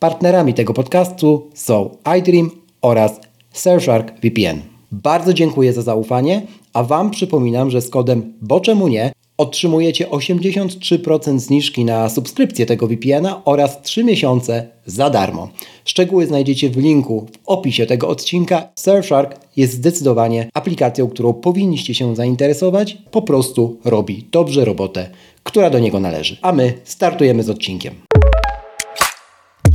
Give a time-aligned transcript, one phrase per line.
[0.00, 2.50] Partnerami tego podcastu są iDream
[2.82, 3.20] oraz
[3.52, 4.60] Surfshark VPN.
[4.92, 11.84] Bardzo dziękuję za zaufanie, a Wam przypominam, że z kodem BOCZEMU NIE otrzymujecie 83% zniżki
[11.84, 15.48] na subskrypcję tego VPN-a oraz 3 miesiące za darmo.
[15.84, 18.68] Szczegóły znajdziecie w linku w opisie tego odcinka.
[18.74, 22.98] Surfshark jest zdecydowanie aplikacją, którą powinniście się zainteresować.
[23.10, 25.10] Po prostu robi dobrze robotę,
[25.42, 26.36] która do niego należy.
[26.42, 27.94] A my startujemy z odcinkiem.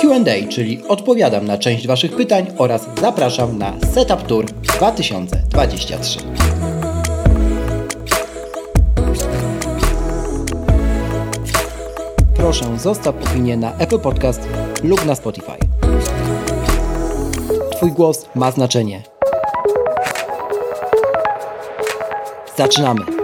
[0.00, 6.18] Q&A, czyli odpowiadam na część Waszych pytań oraz zapraszam na Setup Tour 2023.
[12.50, 14.40] proszę zostaw opinię na Apple Podcast
[14.82, 15.58] lub na Spotify.
[17.76, 19.02] Twój głos ma znaczenie.
[22.56, 23.19] Zaczynamy!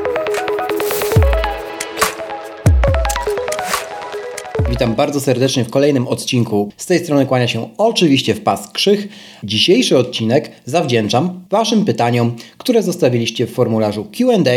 [4.77, 6.73] Witam bardzo serdecznie w kolejnym odcinku.
[6.77, 9.09] Z tej strony kłania się oczywiście w pas Krzych.
[9.45, 14.53] Dzisiejszy odcinek zawdzięczam Waszym pytaniom, które zostawiliście w formularzu QA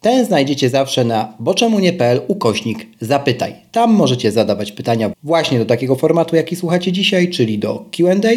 [0.00, 3.54] ten znajdziecie zawsze na boczemunie.pl ukośnik zapytaj.
[3.72, 8.30] Tam możecie zadawać pytania właśnie do takiego formatu, jaki słuchacie dzisiaj, czyli do Q&A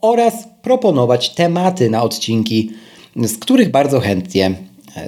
[0.00, 2.70] oraz proponować tematy na odcinki,
[3.16, 4.54] z których bardzo chętnie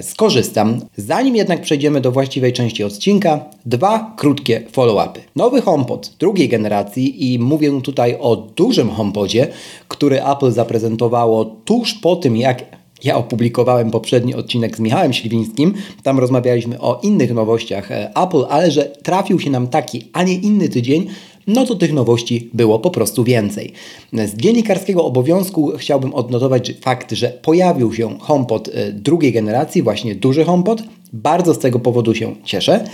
[0.02, 0.80] skorzystam.
[0.96, 5.20] Zanim jednak przejdziemy do właściwej części odcinka, dwa krótkie follow-upy.
[5.36, 9.48] Nowy HomePod drugiej generacji i mówię tutaj o dużym HomePodzie,
[9.88, 12.64] który Apple zaprezentowało tuż po tym, jak
[13.04, 15.74] ja opublikowałem poprzedni odcinek z Michałem Śliwińskim.
[16.02, 20.34] Tam rozmawialiśmy o innych nowościach e, Apple, ale że trafił się nam taki, a nie
[20.34, 21.06] inny tydzień,
[21.46, 23.72] no to tych nowości było po prostu więcej.
[24.12, 30.44] Z dziennikarskiego obowiązku chciałbym odnotować fakt, że pojawił się HomePod e, drugiej generacji, właśnie duży
[30.44, 30.82] HomePod.
[31.12, 32.84] Bardzo z tego powodu się cieszę.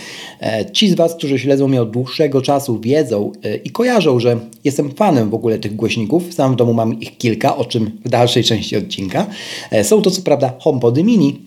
[0.41, 4.41] E, ci z Was, którzy śledzą mnie od dłuższego czasu, wiedzą e, i kojarzą, że
[4.65, 6.35] jestem fanem w ogóle tych głośników.
[6.35, 9.27] Sam w domu mam ich kilka, o czym w dalszej części odcinka.
[9.83, 11.41] Są to co prawda HomePody mini,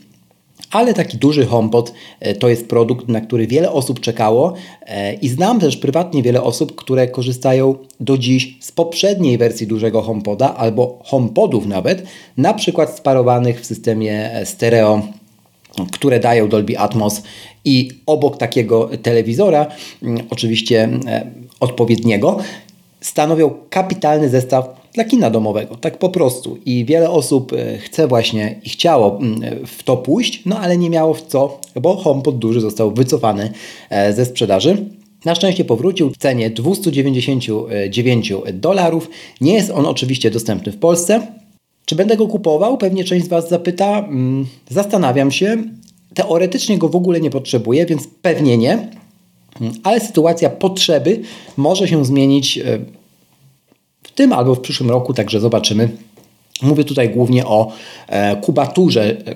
[0.76, 5.30] ale taki duży HomePod e, to jest produkt, na który wiele osób czekało e, i
[5.30, 11.00] znam też prywatnie wiele osób, które korzystają do dziś z poprzedniej wersji dużego HomePoda albo
[11.04, 12.04] HomePodów nawet,
[12.38, 15.02] na przykład sparowanych w systemie e, stereo
[15.92, 17.22] które dają Dolby Atmos
[17.66, 19.68] i obok takiego telewizora,
[20.04, 20.90] mm, oczywiście
[21.60, 22.38] odpowiedniego,
[23.02, 26.58] stanowią kapitalny zestaw dla kina domowego, tak po prostu.
[26.66, 30.90] I wiele osób e, chce właśnie i chciało mm, w to pójść, no ale nie
[30.90, 33.54] miało w co, bo HomePod duży został wycofany
[33.90, 34.86] e, ze sprzedaży.
[35.26, 39.10] Na szczęście powrócił w cenie 299 dolarów.
[39.42, 41.28] Nie jest on oczywiście dostępny w Polsce.
[41.86, 42.78] Czy będę go kupował?
[42.78, 44.00] Pewnie część z Was zapyta.
[44.00, 45.64] Mm, zastanawiam się.
[46.14, 48.72] Teoretycznie go w ogóle nie potrzebuję, więc pewnie nie.
[49.62, 51.22] Mm, ale sytuacja potrzeby
[51.58, 52.80] może się zmienić e,
[54.16, 55.90] tym albo w przyszłym roku, także zobaczymy.
[56.62, 57.72] Mówię tutaj głównie o
[58.08, 59.36] e, kubaturze e,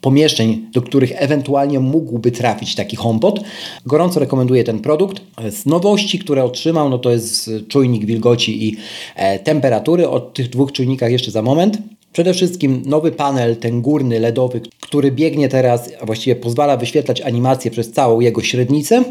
[0.00, 3.40] pomieszczeń, do których ewentualnie mógłby trafić taki HomePod.
[3.86, 5.22] Gorąco rekomenduję ten produkt.
[5.50, 8.76] Z nowości, które otrzymał, no to jest czujnik wilgoci i
[9.16, 10.08] e, temperatury.
[10.08, 11.78] O tych dwóch czujnikach jeszcze za moment.
[12.12, 17.70] Przede wszystkim nowy panel, ten górny LEDowy, który biegnie teraz, a właściwie pozwala wyświetlać animację
[17.70, 19.04] przez całą jego średnicę.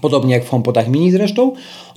[0.00, 1.52] Podobnie jak w HomePodach mini zresztą.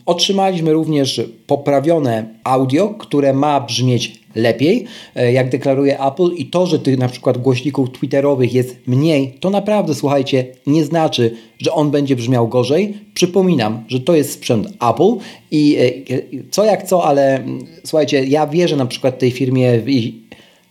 [0.08, 4.86] Otrzymaliśmy również poprawione audio, które ma brzmieć lepiej,
[5.16, 9.50] e, jak deklaruje Apple i to, że tych na przykład głośników twitterowych jest mniej, to
[9.50, 12.98] naprawdę, słuchajcie, nie znaczy, że on będzie brzmiał gorzej.
[13.14, 18.48] Przypominam, że to jest sprzęt Apple i e, co jak co, ale mm, słuchajcie, ja
[18.48, 19.82] wierzę na przykład tej firmie,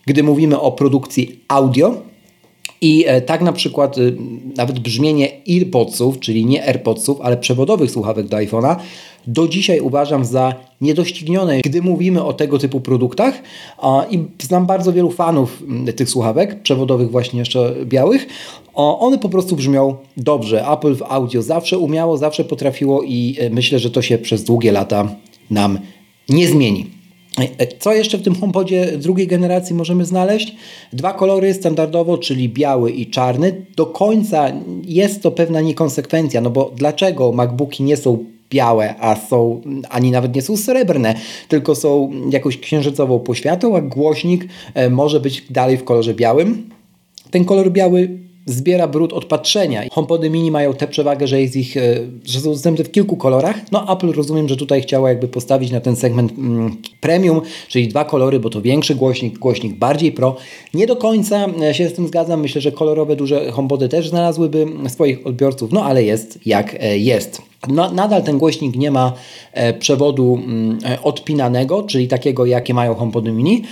[0.05, 2.01] gdy mówimy o produkcji audio,
[2.81, 4.17] i e, tak na przykład y,
[4.57, 8.75] nawet brzmienie AirPodsów, czyli nie AirPodsów, ale przewodowych słuchawek do iPhone'a,
[9.27, 13.43] do dzisiaj uważam za niedoścignione, gdy mówimy o tego typu produktach.
[14.11, 15.63] I znam bardzo wielu fanów
[15.95, 18.27] tych słuchawek, przewodowych właśnie jeszcze białych.
[18.73, 20.67] One po prostu brzmią dobrze.
[20.67, 24.71] Apple w audio zawsze umiało, zawsze potrafiło i e, myślę, że to się przez długie
[24.71, 25.15] lata
[25.49, 25.79] nam
[26.29, 26.96] nie zmieni.
[27.37, 30.55] E, co jeszcze w tym HomePodzie drugiej generacji możemy znaleźć?
[30.93, 33.65] Dwa kolory standardowo, czyli biały i czarny.
[33.75, 34.51] Do końca
[34.83, 40.35] jest to pewna niekonsekwencja, no bo dlaczego MacBooki nie są białe, a są, ani nawet
[40.35, 41.15] nie są srebrne,
[41.47, 46.69] tylko są jakąś księżycową poświatą, a głośnik e, może być dalej w kolorze białym.
[47.31, 49.83] Ten kolor biały zbiera brud od patrzenia.
[49.91, 51.81] HomePody mini mają tę przewagę, że jest ich, e,
[52.25, 53.55] że są dostępne w kilku kolorach.
[53.71, 58.05] No Apple rozumiem, że tutaj chciała jakby postawić na ten segment mm, premium, czyli dwa
[58.05, 60.35] kolory, bo to większy głośnik, głośnik bardziej pro.
[60.73, 62.41] Nie do końca e, się z tym zgadzam.
[62.41, 67.41] Myślę, że kolorowe duże HomePody też znalazłyby swoich odbiorców, no ale jest jak e, jest.
[67.67, 69.13] No, nadal ten głośnik nie ma
[69.79, 73.63] przewodu mm, odpinanego, czyli takiego, jakie mają HomePody mini.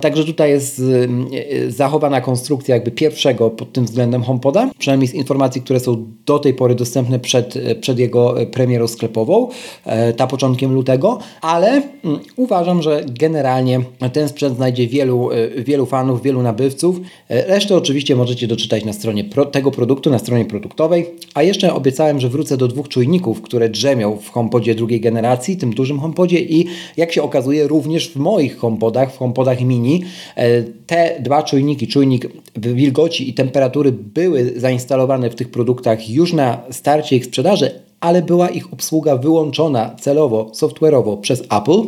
[0.00, 1.08] Także tutaj jest y,
[1.52, 6.38] y, zachowana konstrukcja jakby pierwszego pod tym względem HomePoda, przynajmniej z informacji, które są do
[6.38, 9.48] tej pory dostępne przed, y, przed jego premierą sklepową,
[9.84, 13.80] e, ta początkiem lutego, ale mm, uważam, że generalnie
[14.12, 15.28] ten sprzęt znajdzie wielu,
[15.58, 17.00] wielu fanów, wielu nabywców.
[17.28, 21.74] E, resztę oczywiście możecie doczytać na stronie pro, tego produktu, na stronie produktowej, a jeszcze
[21.74, 26.40] obiecałem, że wrócę do dwóch czujników, które drzemią w HomePodzie drugiej generacji, tym dużym HomePodzie
[26.40, 30.04] i jak się okazuje również w moich HomePodach, w HomePodach mini.
[30.36, 36.62] E, te dwa czujniki, czujnik wilgoci i temperatury były zainstalowane w tych produktach już na
[36.70, 37.70] starcie ich sprzedaży,
[38.00, 41.82] ale była ich obsługa wyłączona celowo, software'owo przez Apple.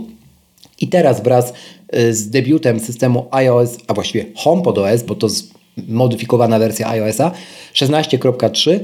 [0.81, 1.53] I teraz wraz
[1.89, 5.29] e, z debiutem systemu iOS, a właściwie HomePod OS, bo to
[5.89, 7.31] modyfikowana wersja iOS-a
[7.75, 8.79] 16.3,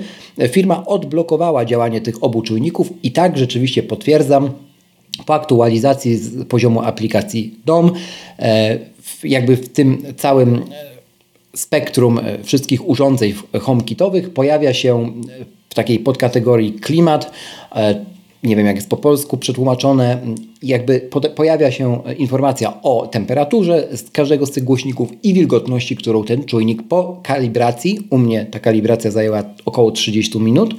[0.48, 4.50] firma odblokowała działanie tych obu czujników i tak rzeczywiście potwierdzam,
[5.26, 7.92] po aktualizacji z poziomu aplikacji DOM,
[8.38, 8.78] e,
[9.24, 10.62] jakby w tym całym e,
[11.54, 15.12] spektrum e, wszystkich urządzeń HomeKitowych pojawia się
[15.68, 17.32] w takiej podkategorii klimat,
[18.42, 20.20] nie wiem jak jest po polsku przetłumaczone,
[20.62, 26.44] jakby pojawia się informacja o temperaturze z każdego z tych głośników i wilgotności, którą ten
[26.44, 30.74] czujnik po kalibracji, u mnie ta kalibracja zajęła około 30 minut,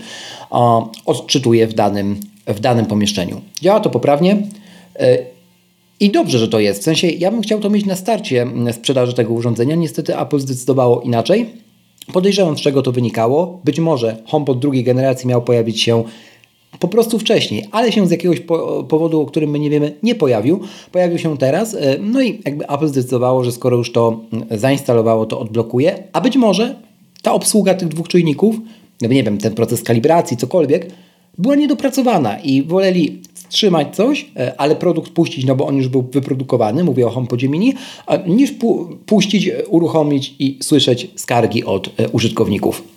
[1.05, 3.41] odczytuje w danym w danym pomieszczeniu.
[3.61, 4.37] Działa to poprawnie
[4.99, 5.17] e,
[5.99, 6.81] i dobrze, że to jest.
[6.81, 9.75] W sensie, ja bym chciał to mieć na starcie sprzedaży tego urządzenia.
[9.75, 11.49] Niestety Apple zdecydowało inaczej.
[12.13, 13.59] Podejrzewam, z czego to wynikało.
[13.63, 16.03] Być może HomePod drugiej generacji miał pojawić się
[16.79, 18.39] po prostu wcześniej, ale się z jakiegoś
[18.89, 20.59] powodu, o którym my nie wiemy, nie pojawił.
[20.91, 21.73] Pojawił się teraz.
[21.73, 24.19] E, no i jakby Apple zdecydowało, że skoro już to
[24.51, 26.03] zainstalowało, to odblokuje.
[26.13, 26.75] A być może
[27.21, 28.55] ta obsługa tych dwóch czujników,
[29.01, 30.91] nie wiem, ten proces kalibracji, cokolwiek,
[31.37, 36.01] była niedopracowana i woleli wstrzymać coś, e, ale produkt puścić, no bo on już był
[36.01, 37.73] wyprodukowany, mówię o HomePodzie Mini,
[38.27, 42.92] niż pu puścić, uruchomić i słyszeć skargi od e, użytkowników.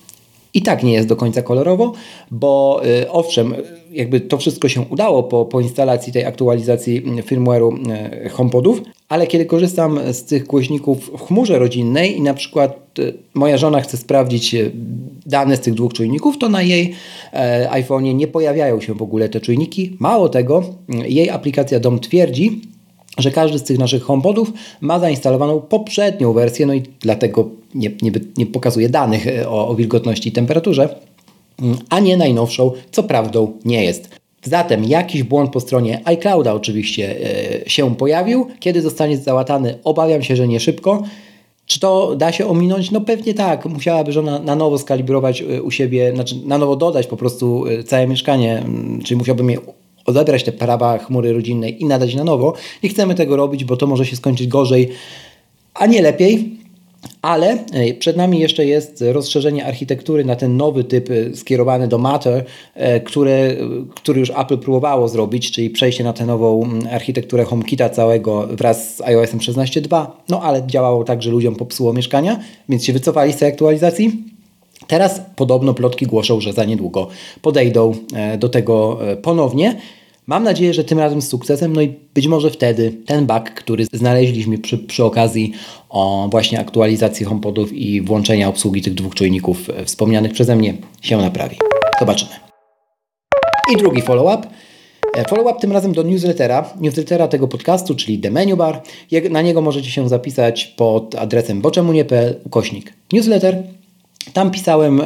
[0.57, 1.93] I tak nie jest do końca kolorowo,
[2.31, 3.55] bo y, owszem,
[3.91, 7.93] jakby to wszystko się udało po, po instalacji tej aktualizacji firmware'u
[8.27, 13.15] y, HomePodów, ale kiedy korzystam z tych głośników w chmurze rodzinnej i na przykład y,
[13.35, 14.57] moja żona chce sprawdzić
[15.27, 16.95] dane z tych dwóch czujników, to na jej
[17.71, 19.97] iPhone'ie nie pojawiają się w ogóle te czujniki.
[19.99, 22.61] Mało tego, jej aplikacja DOM twierdzi,
[23.19, 28.13] że każdy z tych naszych HomePodów ma zainstalowaną poprzednią wersję, no i dlatego nie, nie,
[28.37, 30.97] nie pokazuje danych e, o, o wilgotności i temperaturze,
[31.63, 34.09] mm, a nie najnowszą, co prawdą nie jest.
[34.45, 37.17] Zatem jakiś błąd po stronie iClouda oczywiście
[37.65, 38.47] e, się pojawił.
[38.61, 41.03] Kiedy zostanie załatany, obawiam się, że nie szybko.
[41.67, 42.91] Czy to da się ominąć?
[42.91, 43.67] No pewnie tak.
[43.67, 48.07] Musiałaby żona na nowo skalibrować e, u siebie, znaczy na nowo dodać po prostu całe
[48.07, 49.59] mieszkanie, mm, czyli musiałbym je
[50.07, 52.55] odebrać te prawa chmury rodzinnej i nadać na nowo.
[52.83, 54.89] Nie chcemy tego robić, bo to może się skończyć gorzej,
[55.75, 56.57] a nie lepiej.
[57.23, 61.99] Ale e, przed nami jeszcze jest rozszerzenie architektury na ten nowy typ e, skierowany do
[61.99, 62.45] Matter,
[62.75, 63.57] e, który,
[63.95, 69.01] który już Apple próbowało zrobić, czyli przejście na tę nową architekturę HomeKita całego wraz z
[69.01, 70.07] iOS 16.2.
[70.29, 74.25] No ale działało tak, że ludziom popsuło mieszkania, więc się wycofali z tej aktualizacji.
[74.87, 77.09] Teraz podobno plotki głoszą, że za niedługo
[77.43, 77.95] podejdą
[78.39, 79.77] do tego ponownie.
[80.27, 83.87] Mam nadzieję, że tym razem z sukcesem, no i być może wtedy ten bug, który
[83.93, 85.53] znaleźliśmy przy, przy okazji
[85.89, 91.17] o właśnie aktualizacji HomePodów i włączenia obsługi tych dwóch czujników e, wspomnianych przeze mnie się
[91.17, 91.57] naprawi.
[92.01, 92.31] Zobaczymy.
[93.75, 94.49] I drugi follow-up.
[95.17, 98.83] E, follow-up tym razem do newslettera, newslettera tego podcastu, czyli The Menu Bar.
[99.31, 103.63] Na niego możecie się zapisać pod adresem boczemunie.pl ukośnik newsletter.
[104.33, 105.03] Tam pisałem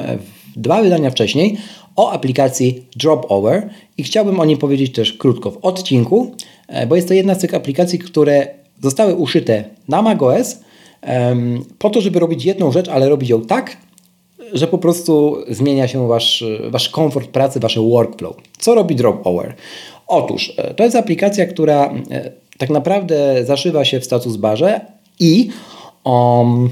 [0.56, 1.56] dwa wydania wcześniej
[2.00, 6.34] o aplikacji Dropover i chciałbym o niej powiedzieć też krótko w odcinku,
[6.68, 8.48] e, bo jest to jedna z tych aplikacji, które
[8.82, 10.58] zostały uszyte na macOS
[11.78, 13.76] po to, żeby robić jedną rzecz, ale robić ją tak,
[14.52, 18.36] że po prostu zmienia się wasz, wasz komfort pracy, wasze workflow.
[18.58, 19.54] Co robi Dropover?
[20.06, 24.80] Otóż e, to jest aplikacja, która e, tak naprawdę zaszywa się w status barze
[25.20, 25.50] i
[26.04, 26.70] um,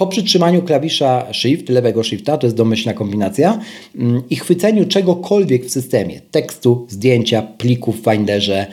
[0.00, 3.60] Po przytrzymaniu klawisza Shift, lewego Shifta, to jest domyślna kombinacja,
[3.98, 8.66] mm, i chwyceniu czegokolwiek w systemie, tekstu, zdjęcia, plików w Finderze,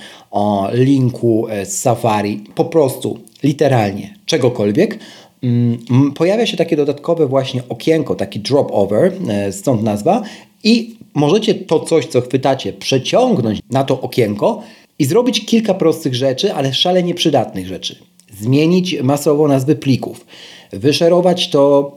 [0.72, 5.00] linku e, z Safari, po prostu, literalnie, czegokolwiek,
[5.44, 10.24] mm, pojawia się takie dodatkowe właśnie okienko, taki drop over, e, stąd nazwa,
[10.64, 14.64] i możecie to coś, co chwytacie, przeciągnąć na to okienko
[15.00, 18.07] i zrobić kilka prostych rzeczy, ale szalenie przydatnych rzeczy.
[18.42, 20.26] Zmienić masowo nazwy plików,
[20.72, 21.96] wyszerować to,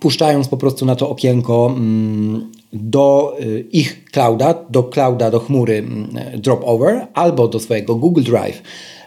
[0.00, 5.78] puszczając po prostu na to okienko mm, do y, ich clouda, do clouda, do chmury
[5.78, 6.08] mm,
[6.40, 8.62] drop over albo do swojego Google Drive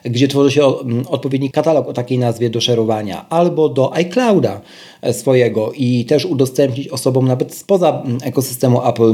[0.06, 4.62] gdzie tworzy się mm, odpowiedni katalog o takiej nazwie do szerowania, albo do iClouda
[5.02, 9.14] e, swojego i też udostępnić osobom nawet spoza ekosystemu Apple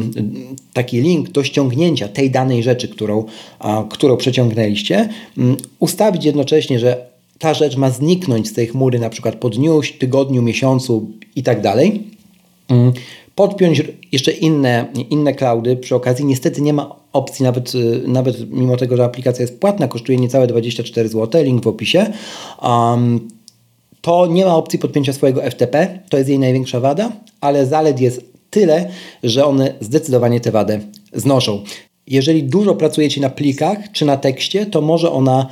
[0.73, 3.25] taki link do ściągnięcia tej danej rzeczy, którą,
[3.89, 5.09] którą przeciągnęliście,
[5.79, 10.41] ustawić jednocześnie, że ta rzecz ma zniknąć z tej chmury na przykład po dniu, tygodniu,
[10.41, 12.03] miesiącu i tak dalej
[13.37, 15.75] podpiąć jeszcze inne, inne cloudy.
[15.75, 19.87] Przy okazji niestety nie ma opcji, nawet, y, nawet mimo tego, że aplikacja jest płatna,
[19.87, 22.05] kosztuje niecałe 24 zł, link w opisie.
[22.61, 23.27] Um,
[24.01, 28.21] to nie ma opcji podpięcia swojego FTP, to jest jej największa wada, ale zalet jest
[28.49, 28.89] tyle,
[29.23, 30.79] że one zdecydowanie tę wadę
[31.13, 31.63] znoszą.
[32.07, 35.47] Jeżeli dużo pracujecie na plikach czy na tekście, to może ona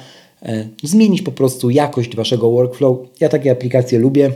[0.84, 2.98] zmienić po prostu jakość waszego workflow.
[3.20, 4.32] Ja takie aplikacje lubię.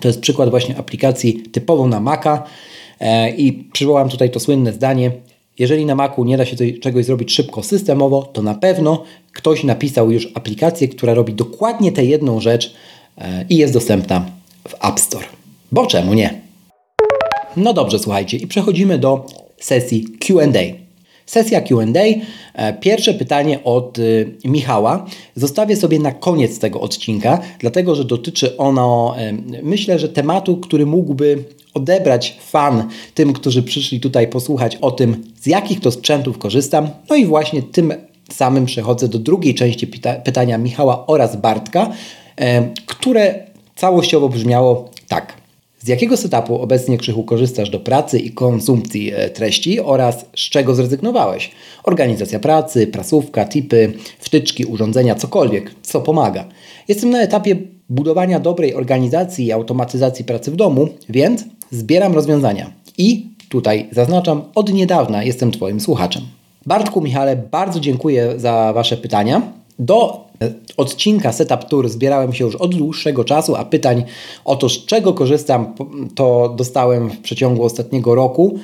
[0.00, 2.42] To jest przykład właśnie aplikacji typowo na Maca.
[3.00, 5.10] E, I przywołam tutaj to słynne zdanie:
[5.58, 10.10] jeżeli na Macu nie da się czegoś zrobić szybko, systemowo, to na pewno ktoś napisał
[10.10, 12.74] już aplikację, która robi dokładnie tę jedną rzecz
[13.18, 14.26] e, i jest dostępna
[14.68, 15.26] w App Store.
[15.72, 16.40] Bo czemu nie?
[17.56, 19.26] No dobrze, słuchajcie, i przechodzimy do
[19.60, 20.83] sesji QA.
[21.26, 21.84] Sesja QA.
[22.54, 28.56] E, pierwsze pytanie od y, Michała zostawię sobie na koniec tego odcinka, dlatego że dotyczy
[28.56, 29.14] ono,
[29.62, 35.46] myślę, że tematu, który mógłby odebrać fan tym, którzy przyszli tutaj posłuchać o tym, z
[35.46, 36.88] jakich to sprzętów korzystam.
[37.10, 37.94] No i właśnie tym
[38.32, 41.92] samym przechodzę do drugiej części pyta pytania Michała oraz Bartka,
[42.86, 43.34] które
[43.76, 45.43] całościowo brzmiało tak.
[45.84, 50.74] Z jakiego setupu obecnie Krzychu korzystasz do pracy i konsumpcji e, treści oraz z czego
[50.74, 51.50] zrezygnowałeś?
[51.82, 56.44] Organizacja pracy, prasówka, tipy, wtyczki, urządzenia, cokolwiek, co pomaga.
[56.88, 57.56] Jestem na etapie
[57.88, 62.70] budowania dobrej organizacji i automatyzacji pracy w domu, więc zbieram rozwiązania.
[62.98, 66.22] I tutaj zaznaczam, od niedawna jestem Twoim słuchaczem.
[66.66, 69.42] Bartku, Michale, bardzo dziękuję za Wasze pytania.
[69.78, 74.04] Do e, odcinka Setup Tour zbierałem się już od dłuższego czasu, a pytań
[74.44, 75.74] o to, z czego korzystam,
[76.14, 78.58] to dostałem w przeciągu ostatniego roku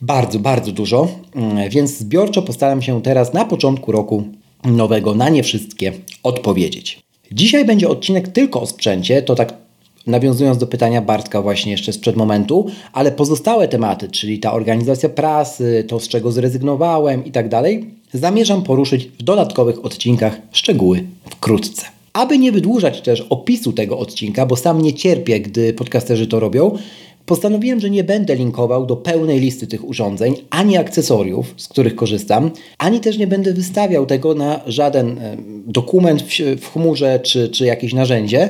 [0.00, 4.22] bardzo, bardzo dużo, mm, więc zbiorczo postaram się teraz na początku roku
[4.64, 7.00] nowego na nie wszystkie odpowiedzieć.
[7.32, 9.65] Dzisiaj będzie odcinek tylko o sprzęcie, to tak
[10.06, 15.84] nawiązując do pytania Bartka właśnie jeszcze sprzed momentu, ale pozostałe tematy, czyli ta organizacja prasy,
[15.88, 21.86] to z czego zrezygnowałem i tak dalej, zamierzam poruszyć w dodatkowych odcinkach szczegóły wkrótce.
[22.12, 26.78] Aby nie wydłużać też opisu tego odcinka, bo sam nie cierpię, gdy podcasterzy to robią,
[27.26, 32.50] postanowiłem, że nie będę linkował do pełnej listy tych urządzeń, ani akcesoriów, z których korzystam,
[32.78, 35.20] ani też nie będę wystawiał tego na żaden
[35.66, 36.22] dokument
[36.60, 38.48] w chmurze czy, czy jakieś narzędzie.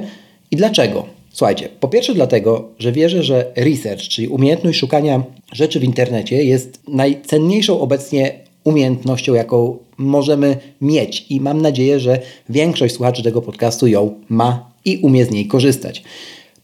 [0.51, 1.16] I dlaczego?
[1.37, 6.81] Słuchajcie, po pierwsze dlatego, że wierzę, że research, czyli umiejętność szukania rzeczy w internecie jest
[6.89, 8.33] najcenniejszą obecnie
[8.65, 14.99] umiejętnością, jaką możemy mieć i mam nadzieję, że większość słuchaczy tego podcastu ją ma i
[15.03, 16.03] umie z niej korzystać.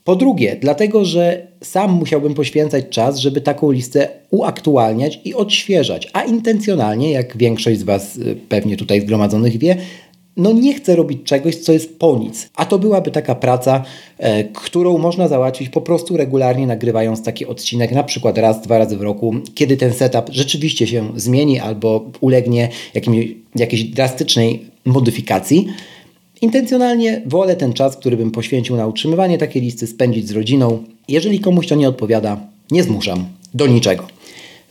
[0.04, 6.22] Po drugie, dlatego, że sam musiałbym poświęcać czas, żeby taką listę uaktualniać i odświeżać, a
[6.22, 9.76] intencjonalnie, jak większość z Was y, pewnie tutaj zgromadzonych wie,
[10.36, 12.50] no nie chcę robić czegoś, co jest po nic.
[12.56, 13.84] A to byłaby taka praca,
[14.18, 18.96] e, którą można załatwić po prostu regularnie nagrywając taki odcinek, na przykład raz, dwa razy
[18.96, 22.68] w roku, kiedy ten setup rzeczywiście się zmieni albo ulegnie
[23.54, 25.66] jakiejś drastycznej modyfikacji.
[26.42, 30.84] Intencjonalnie wolę ten czas, który bym poświęcił na utrzymywanie takiej listy, spędzić z rodziną.
[31.08, 34.06] Jeżeli komuś to nie odpowiada, nie zmuszam do niczego.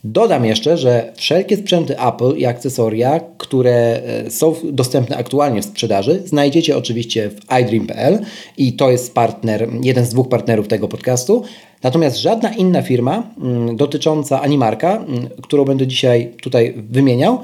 [0.03, 6.21] Dodam jeszcze, że wszelkie sprzęty Apple i akcesoria, które e, są dostępne aktualnie w sprzedaży,
[6.25, 8.19] znajdziecie oczywiście w iDream.pl
[8.57, 11.43] i to jest partner, jeden z dwóch partnerów tego podcastu.
[11.83, 17.39] Natomiast żadna inna firma mm, dotycząca ani marka, mm, którą będę dzisiaj tutaj wymieniał,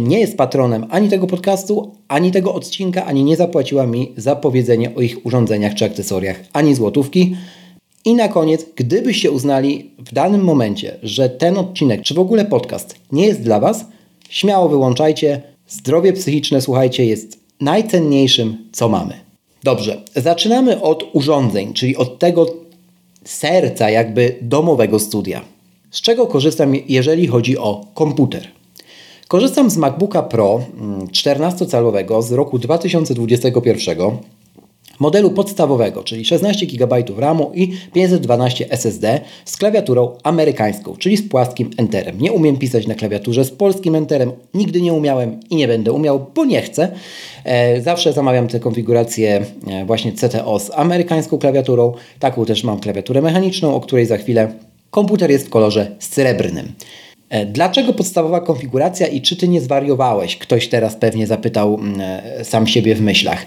[0.00, 4.94] nie jest patronem ani tego podcastu, ani tego odcinka, ani nie zapłaciła mi za powiedzenie
[4.94, 7.36] o ich urządzeniach czy akcesoriach, ani złotówki.
[8.04, 12.94] I na koniec, gdybyście uznali w danym momencie, że ten odcinek, czy w ogóle podcast
[13.12, 13.84] nie jest dla Was,
[14.28, 15.42] śmiało wyłączajcie.
[15.68, 19.14] Zdrowie psychiczne, słuchajcie, jest najcenniejszym, co mamy.
[19.62, 22.46] Dobrze, zaczynamy od urządzeń, czyli od tego
[23.24, 25.44] serca jakby domowego studia.
[25.90, 28.48] Z czego korzystam, jeżeli chodzi o komputer?
[29.28, 30.60] Korzystam z MacBooka Pro
[31.12, 33.98] 14-calowego mm, z roku 2021
[34.98, 41.70] modelu podstawowego, czyli 16 GB RAMu i 512 SSD z klawiaturą amerykańską, czyli z płaskim
[41.76, 42.20] enterem.
[42.20, 46.26] Nie umiem pisać na klawiaturze z polskim enterem, nigdy nie umiałem i nie będę umiał,
[46.34, 46.88] bo nie chcę.
[47.44, 51.92] E, zawsze zamawiam tę konfigurację e, właśnie CTO z amerykańską klawiaturą.
[52.18, 54.52] Taką też mam klawiaturę mechaniczną, o której za chwilę.
[54.90, 56.72] Komputer jest w kolorze srebrnym.
[57.28, 60.36] E, dlaczego podstawowa konfiguracja i czy ty nie zwariowałeś?
[60.36, 62.00] Ktoś teraz pewnie zapytał mm,
[62.42, 63.46] sam siebie w myślach.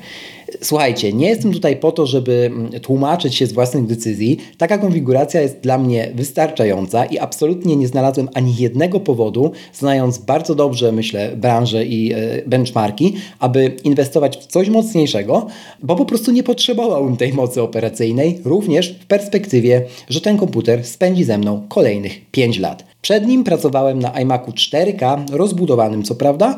[0.61, 4.37] Słuchajcie, nie jestem tutaj po to, żeby mm, tłumaczyć się z własnych decyzji.
[4.57, 10.55] Taka konfiguracja jest dla mnie wystarczająca i absolutnie nie znalazłem ani jednego powodu, znając bardzo
[10.55, 15.47] dobrze, myślę, branżę i e, benchmarki, aby inwestować w coś mocniejszego,
[15.83, 21.23] bo po prostu nie potrzebowałbym tej mocy operacyjnej, również w perspektywie, że ten komputer spędzi
[21.23, 22.96] ze mną kolejnych 5 lat.
[23.07, 26.57] Przed nim pracowałem na iMacu 4K, rozbudowanym co prawda,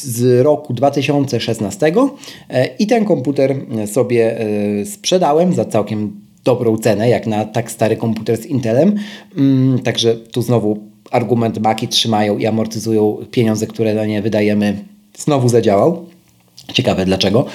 [0.00, 1.92] z roku 2016
[2.50, 7.96] e, i ten komputer sobie e, sprzedałem za całkiem dobrą cenę, jak na tak stary
[7.96, 8.94] komputer z Intelem.
[9.36, 10.78] Mm, także tu znowu
[11.10, 14.84] argument Maki trzymają i amortyzują pieniądze, które na nie wydajemy.
[15.16, 16.06] Znowu zadziałał.
[16.72, 17.46] Ciekawe dlaczego.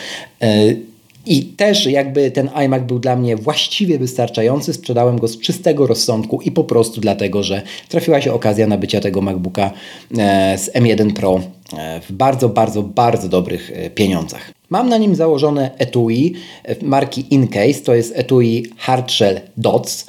[1.25, 6.41] I też jakby ten iMac był dla mnie właściwie wystarczający, sprzedałem go z czystego rozsądku
[6.41, 9.71] i po prostu dlatego, że trafiła się okazja nabycia tego MacBooka
[10.17, 11.39] e, z M1 Pro
[11.77, 14.51] e, w bardzo, bardzo, bardzo dobrych e, pieniądzach.
[14.69, 16.33] Mam na nim założone etui
[16.81, 20.07] marki Incase, to jest etui Hardshell Dots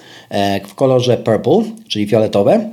[0.68, 2.71] w kolorze purple, czyli fioletowe.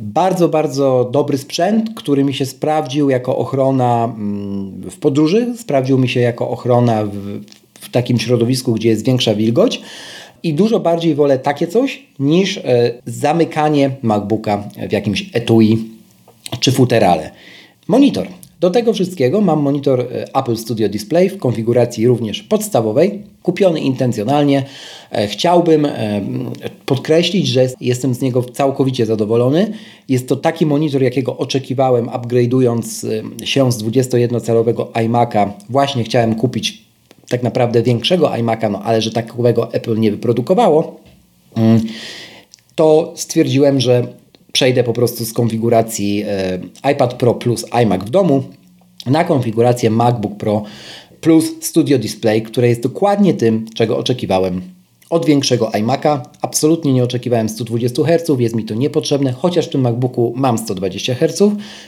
[0.00, 6.08] Bardzo, bardzo dobry sprzęt, który mi się sprawdził jako ochrona mm, w podróży, sprawdził mi
[6.08, 7.40] się jako ochrona w
[7.92, 9.80] takim środowisku, gdzie jest większa wilgoć.
[10.42, 15.78] I dużo bardziej wolę takie coś niż e, zamykanie MacBooka w jakimś etui
[16.60, 17.30] czy futerale.
[17.88, 18.26] Monitor.
[18.60, 24.64] Do tego wszystkiego mam monitor e, Apple Studio Display w konfiguracji również podstawowej, kupiony intencjonalnie.
[25.10, 25.88] E, chciałbym
[26.86, 29.72] podkreślić, że jestem z niego całkowicie zadowolony.
[30.08, 33.06] Jest to taki monitor, jakiego oczekiwałem, upgrade'ując
[33.44, 35.50] się z 21-calowego iMac'a.
[35.68, 36.91] Właśnie chciałem kupić
[37.32, 41.00] tak naprawdę większego iMac'a, no ale że takowego Apple nie wyprodukowało,
[41.56, 41.80] mm,
[42.74, 44.06] to stwierdziłem, że
[44.52, 46.58] przejdę po prostu z konfiguracji e,
[46.92, 48.42] iPad Pro plus iMac w domu
[49.06, 50.62] na konfigurację MacBook Pro
[51.20, 54.62] plus Studio Display, które jest dokładnie tym, czego oczekiwałem
[55.12, 56.20] od większego iMac'a.
[56.40, 61.14] Absolutnie nie oczekiwałem 120 Hz, jest mi to niepotrzebne, chociaż w tym MacBooku mam 120
[61.14, 61.42] Hz.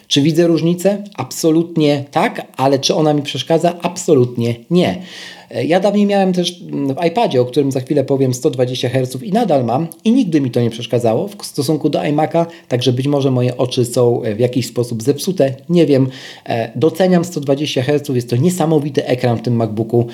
[0.09, 1.05] Czy widzę różnicę?
[1.15, 3.75] Absolutnie tak, ale czy ona mi przeszkadza?
[3.83, 5.03] Absolutnie nie.
[5.51, 9.23] E, ja dawniej miałem też mm, w iPadzie, o którym za chwilę powiem, 120 Hz
[9.23, 13.07] i nadal mam i nigdy mi to nie przeszkadzało w stosunku do iMac'a, także być
[13.07, 16.09] może moje oczy są e, w jakiś sposób zepsute, nie wiem.
[16.47, 20.07] E, doceniam 120 Hz, jest to niesamowity ekran w tym MacBooku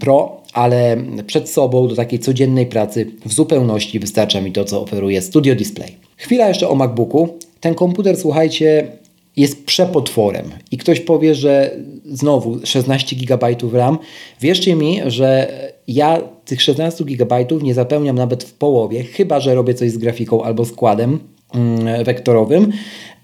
[0.00, 5.22] Pro, ale przed sobą do takiej codziennej pracy w zupełności wystarcza mi to, co oferuje
[5.22, 5.96] Studio Display.
[6.16, 7.28] Chwila jeszcze o MacBooku.
[7.60, 8.92] Ten komputer, słuchajcie,
[9.36, 10.44] jest przepotworem.
[10.70, 13.98] I ktoś powie, że znowu 16 GB RAM.
[14.40, 15.52] Wierzcie mi, że
[15.88, 20.42] ja tych 16 GB nie zapełniam nawet w połowie, chyba że robię coś z grafiką
[20.42, 21.18] albo składem
[21.54, 22.72] mm, wektorowym.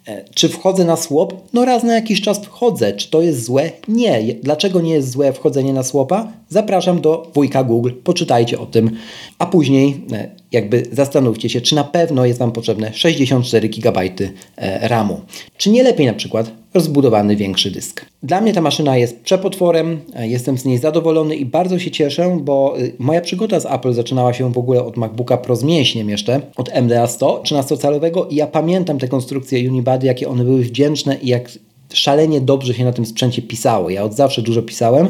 [0.09, 1.33] E, czy wchodzę na swap?
[1.53, 2.93] No raz na jakiś czas wchodzę.
[2.93, 3.71] Czy to jest złe?
[3.89, 4.35] Nie.
[4.43, 6.33] Dlaczego nie jest złe wchodzenie na swapa?
[6.49, 8.91] Zapraszam do wujka Google, poczytajcie o tym,
[9.39, 14.89] a później e, jakby zastanówcie się, czy na pewno jest Wam potrzebne 64 GB e,
[14.89, 15.21] RAMu.
[15.57, 18.07] Czy nie lepiej na przykład rozbudowany większy dysk.
[18.23, 22.77] Dla mnie ta maszyna jest przepotworem, jestem z niej zadowolony i bardzo się cieszę, bo
[22.99, 26.71] moja przygoda z Apple zaczynała się w ogóle od MacBooka Pro z mięśniem jeszcze, od
[26.83, 31.51] MDA 100 13-calowego i ja pamiętam te konstrukcje Unibody, jakie one były wdzięczne i jak
[31.93, 33.91] szalenie dobrze się na tym sprzęcie pisało.
[33.91, 35.09] Ja od zawsze dużo pisałem.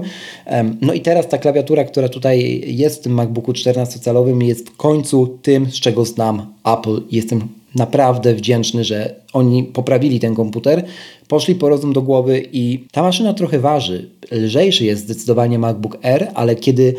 [0.81, 5.39] No i teraz ta klawiatura, która tutaj jest w tym MacBooku 14-calowym jest w końcu
[5.43, 7.03] tym, z czego znam Apple.
[7.11, 10.85] Jestem naprawdę wdzięczny, że oni poprawili ten komputer,
[11.29, 14.11] poszli po rozum do głowy i ta maszyna trochę waży.
[14.31, 16.95] Lżejszy jest zdecydowanie MacBook Air, ale kiedy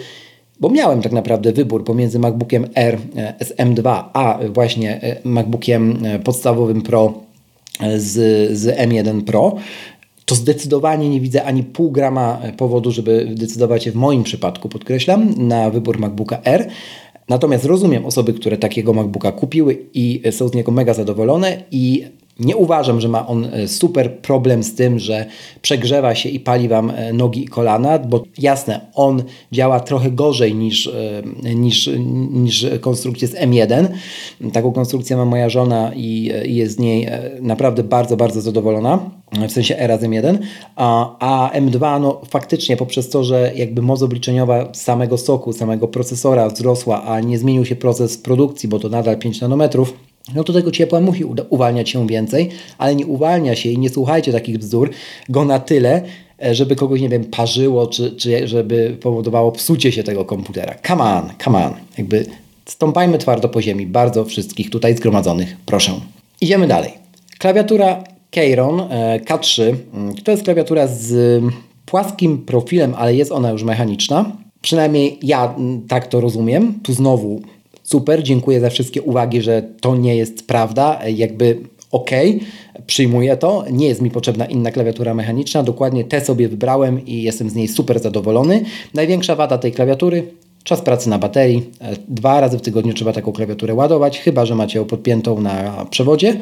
[0.60, 3.34] bo miałem tak naprawdę wybór pomiędzy MacBookiem R e,
[3.66, 7.14] M2 a właśnie e, MacBookiem e, podstawowym Pro
[7.98, 8.12] z,
[8.58, 9.56] z M1 Pro,
[10.26, 15.48] to zdecydowanie nie widzę ani pół grama powodu, żeby decydować się w moim przypadku, podkreślam,
[15.48, 16.68] na wybór MacBooka R.
[17.30, 22.06] Natomiast rozumiem osoby, które takiego MacBooka kupiły i są z niego mega zadowolone i
[22.39, 25.26] Nie uważam, że ma on e, super problem z tym, że
[25.62, 30.56] przegrzewa się i pali Wam e, nogi i kolana, bo jasne, on działa trochę gorzej
[30.56, 31.89] niż, e, niż,
[32.32, 33.88] niż konstrukcja z M1.
[34.54, 37.08] Taką konstrukcję ma moja żona i, i jest z niej
[37.41, 39.10] naprawdę bardzo, bardzo zadowolona,
[39.48, 40.38] w sensie ERA z M1,
[40.76, 46.50] a, a M2 no, faktycznie poprzez to, że jakby moc obliczeniowa samego soku, samego procesora
[46.50, 49.93] wzrosła, a nie zmienił się proces produkcji, bo to nadal 5 nanometrów,
[50.34, 54.32] no to tego ciepła musi uwalniać się więcej, ale nie uwalnia się i nie słuchajcie
[54.32, 54.90] takich bzdur
[55.30, 56.02] go na tyle,
[56.44, 60.76] e, żeby kogoś, nie wiem, parzyło, czy, czy żeby powodowało psucie się tego komputera.
[60.88, 61.74] Come on, come on.
[61.98, 62.26] Jakby
[62.66, 63.88] stąpajmy twardo po ziemi.
[63.88, 65.92] Bardzo wszystkich tutaj zgromadzonych proszę.
[66.42, 66.92] Idziemy dalej.
[67.40, 71.44] Klawiatura Keyron e, K3 mm, to jest klawiatura z
[71.86, 74.32] płaskim profilem, ale jest ona już mechaniczna.
[74.62, 76.80] Przynajmniej ja mm, tak to rozumiem.
[76.84, 77.42] Tu znowu
[77.86, 81.58] super, dziękuję za wszystkie uwagi, że to nie jest prawda, jakby
[81.91, 82.12] ok,
[82.88, 87.50] przyjmuję to, nie jest mi potrzebna inna klawiatura mechaniczna, dokładnie tę sobie wybrałem i jestem
[87.50, 88.63] z niej super zadowolony.
[88.93, 90.24] Największa wada tej klawiatury
[90.63, 91.69] Czas pracy na baterii.
[92.08, 96.39] Dwa razy w tygodniu trzeba taką klawiaturę ładować, chyba że macie ją podpiętą na przewodzie.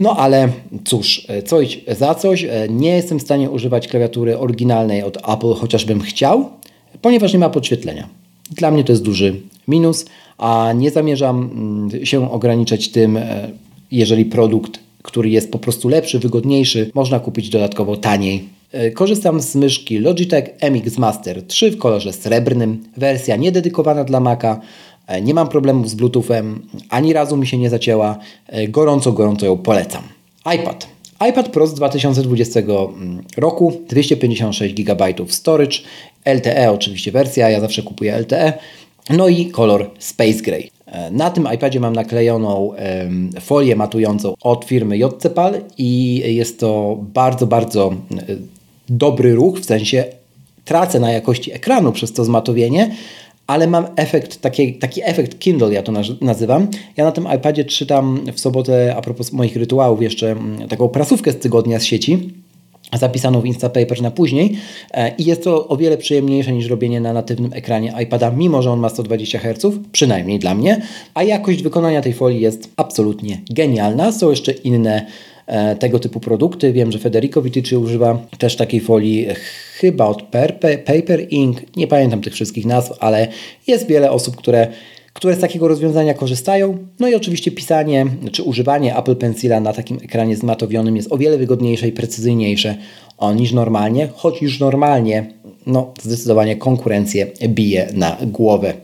[0.00, 0.48] No ale
[0.84, 2.46] cóż, coś za coś.
[2.68, 6.50] Nie jestem w stanie używać klawiatury oryginalnej od Apple, chociażbym chciał,
[7.02, 8.08] ponieważ nie ma podświetlenia.
[8.50, 10.04] Dla mnie to jest duży minus,
[10.40, 11.50] a nie zamierzam
[11.90, 13.50] mm, się ograniczać tym, e,
[13.90, 18.48] jeżeli produkt, który jest po prostu lepszy, wygodniejszy, można kupić dodatkowo taniej.
[18.72, 24.60] E, korzystam z myszki Logitech MX Master 3 w kolorze srebrnym, wersja niededykowana dla Maca.
[25.06, 28.18] E, nie mam problemów z Bluetoothem, ani razu mi się nie zacięła.
[28.68, 30.02] Gorąco, gorąco ją polecam.
[30.54, 30.86] iPad.
[31.30, 35.76] iPad Pro z 2020 mm, roku, 256 GB storage,
[36.24, 38.52] LTE oczywiście wersja, ja zawsze kupuję LTE.
[39.16, 40.70] No i kolor Space Gray.
[40.86, 42.72] E, na tym iPadzie mam naklejoną
[43.40, 48.36] folię matującą od firmy JCPAL i jest to bardzo, bardzo e,
[48.88, 50.04] dobry ruch, w sensie
[50.64, 52.90] tracę na jakości ekranu przez to zmatowienie,
[53.46, 56.68] ale mam efekt, taki, taki efekt Kindle, ja to nazywam.
[56.96, 61.32] Ja na tym iPadzie czytam w sobotę, a propos moich rytuałów, jeszcze mm, taką prasówkę
[61.32, 62.30] z tygodnia z sieci
[62.98, 64.56] zapisaną w Instapaper na później
[64.90, 68.70] e, i jest to o wiele przyjemniejsze niż robienie na natywnym ekranie iPada, mimo że
[68.70, 70.82] on ma 120 Hz, przynajmniej dla mnie,
[71.14, 74.12] a jakość wykonania tej folii jest absolutnie genialna.
[74.12, 75.06] Są jeszcze inne
[75.46, 76.72] e, tego typu produkty.
[76.72, 79.26] Wiem, że Federico Vitici używa też takiej folii
[79.80, 80.22] chyba od
[80.84, 83.28] Paper Ink, nie pamiętam tych wszystkich nazw, ale
[83.66, 84.68] jest wiele osób, które
[85.12, 86.78] które z takiego rozwiązania korzystają.
[87.00, 91.38] No i oczywiście pisanie czy używanie Apple Pencila na takim ekranie zmatowionym jest o wiele
[91.38, 92.76] wygodniejsze i precyzyjniejsze
[93.36, 95.26] niż normalnie, choć już normalnie
[95.66, 98.74] no, zdecydowanie konkurencję bije na głowę.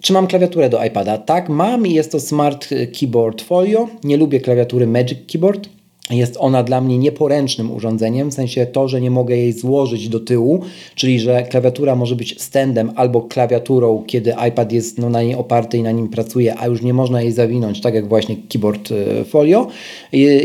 [0.00, 1.18] Czy mam klawiaturę do iPada?
[1.18, 2.68] Tak, mam i jest to Smart
[3.00, 3.88] Keyboard Folio.
[4.04, 5.68] Nie lubię klawiatury Magic Keyboard.
[6.10, 10.20] Jest ona dla mnie nieporęcznym urządzeniem, w sensie to, że nie mogę jej złożyć do
[10.20, 10.60] tyłu,
[10.94, 15.78] czyli że klawiatura może być standem albo klawiaturą, kiedy iPad jest no, na niej oparty
[15.78, 19.24] i na nim pracuje, a już nie można jej zawinąć, tak jak właśnie keyboard e,
[19.24, 19.68] folio.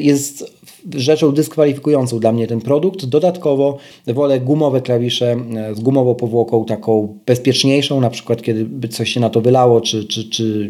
[0.02, 0.61] Jest
[0.96, 3.06] rzeczą dyskwalifikującą dla mnie ten produkt.
[3.06, 9.20] Dodatkowo wolę gumowe klawisze e, z gumową powłoką, taką bezpieczniejszą, na przykład kiedy coś się
[9.20, 10.70] na to wylało, czy, czy, czy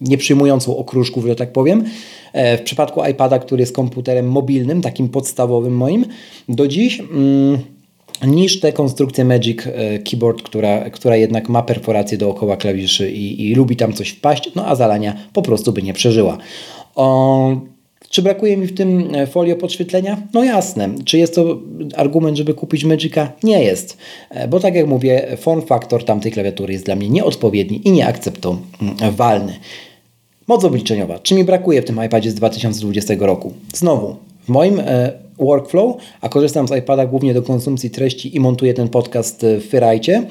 [0.00, 1.84] nie przyjmującą okruszków, że tak powiem.
[2.32, 6.04] E, w przypadku iPada, który jest komputerem mobilnym, takim podstawowym moim,
[6.48, 7.00] do dziś.
[7.00, 7.58] Mm,
[8.26, 13.54] niż te konstrukcje Magic e, Keyboard, która, która jednak ma perforację dookoła klawiszy i, i
[13.54, 16.38] lubi tam coś wpaść, no a zalania po prostu by nie przeżyła.
[16.94, 17.56] O,
[18.12, 20.22] czy brakuje mi w tym e, folio podświetlenia?
[20.34, 20.88] No jasne.
[21.04, 21.58] Czy jest to
[21.96, 23.32] argument, żeby kupić Magica?
[23.42, 23.96] Nie jest.
[24.48, 29.52] Bo tak jak mówię, form factor tamtej klawiatury jest dla mnie nieodpowiedni i nieakceptowalny.
[30.46, 31.18] Moc obliczeniowa.
[31.18, 33.52] Czy mi brakuje w tym iPadzie z 2020 roku?
[33.74, 38.74] Znowu, w moim e, workflow, a korzystam z iPada głównie do konsumpcji treści i montuję
[38.74, 40.26] ten podcast w Fyrajcie,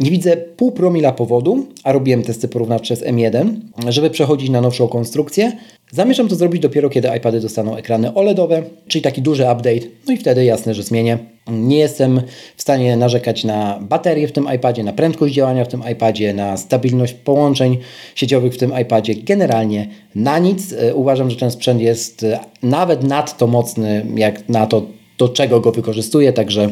[0.00, 3.54] nie widzę pół promila powodu, a robiłem testy porównawcze z M1,
[3.88, 5.52] żeby przechodzić na nowszą konstrukcję.
[5.92, 10.16] Zamierzam to zrobić dopiero, kiedy iPady dostaną ekrany OLEDowe, czyli taki duży update, no i
[10.16, 11.18] wtedy jasne, że zmienię.
[11.50, 12.20] Nie jestem
[12.56, 16.56] w stanie narzekać na baterię w tym iPadzie, na prędkość działania w tym iPadzie, na
[16.56, 17.78] stabilność połączeń
[18.14, 19.14] sieciowych w tym iPadzie.
[19.14, 20.72] Generalnie na nic.
[20.72, 24.82] E, uważam, że ten sprzęt jest e, nawet nadto mocny, jak na to,
[25.18, 26.70] do czego go wykorzystuję, także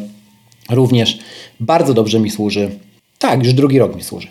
[0.70, 1.18] również
[1.60, 2.70] bardzo dobrze mi służy
[3.18, 4.28] tak, już drugi rok mi służy.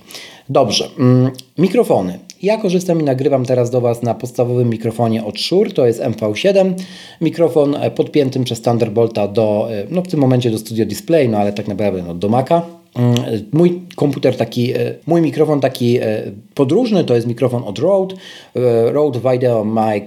[0.50, 2.20] Dobrze, mm, mikrofony.
[2.42, 6.74] Ja korzystam i nagrywam teraz do Was na podstawowym mikrofonie od Shure, to jest MV7.
[7.22, 11.38] Mikrofon e, podpiętym przez Thunderbolta do, e, no w tym momencie do Studio Display, no
[11.38, 12.62] ale tak naprawdę no, do Maca.
[12.96, 13.16] Mm,
[13.52, 18.16] mój komputer taki, e, mój mikrofon taki e, podróżny to jest mikrofon od Rode,
[18.56, 20.06] e, Rode Video Mic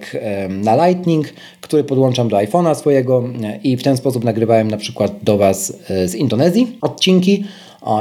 [0.48, 3.24] na Lightning, który podłączam do iPhone'a swojego
[3.64, 5.72] i w ten sposób nagrywałem na przykład do Was
[6.06, 7.44] z Indonezji odcinki.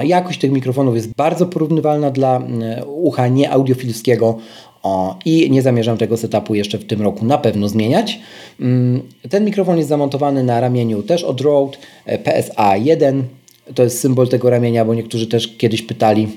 [0.04, 2.41] Jakość tych mikrofonów jest bardzo porównywalna dla
[2.86, 4.38] ucha nieaudiofilskiego
[5.26, 8.19] i nie zamierzam tego setupu jeszcze w tym roku na pewno zmieniać.
[8.60, 11.78] Mm, ten mikrofon jest zamontowany na ramieniu też od Rode
[12.23, 13.23] PSA 1
[13.76, 16.28] to jest symbol tego ramienia, bo niektórzy też kiedyś pytali,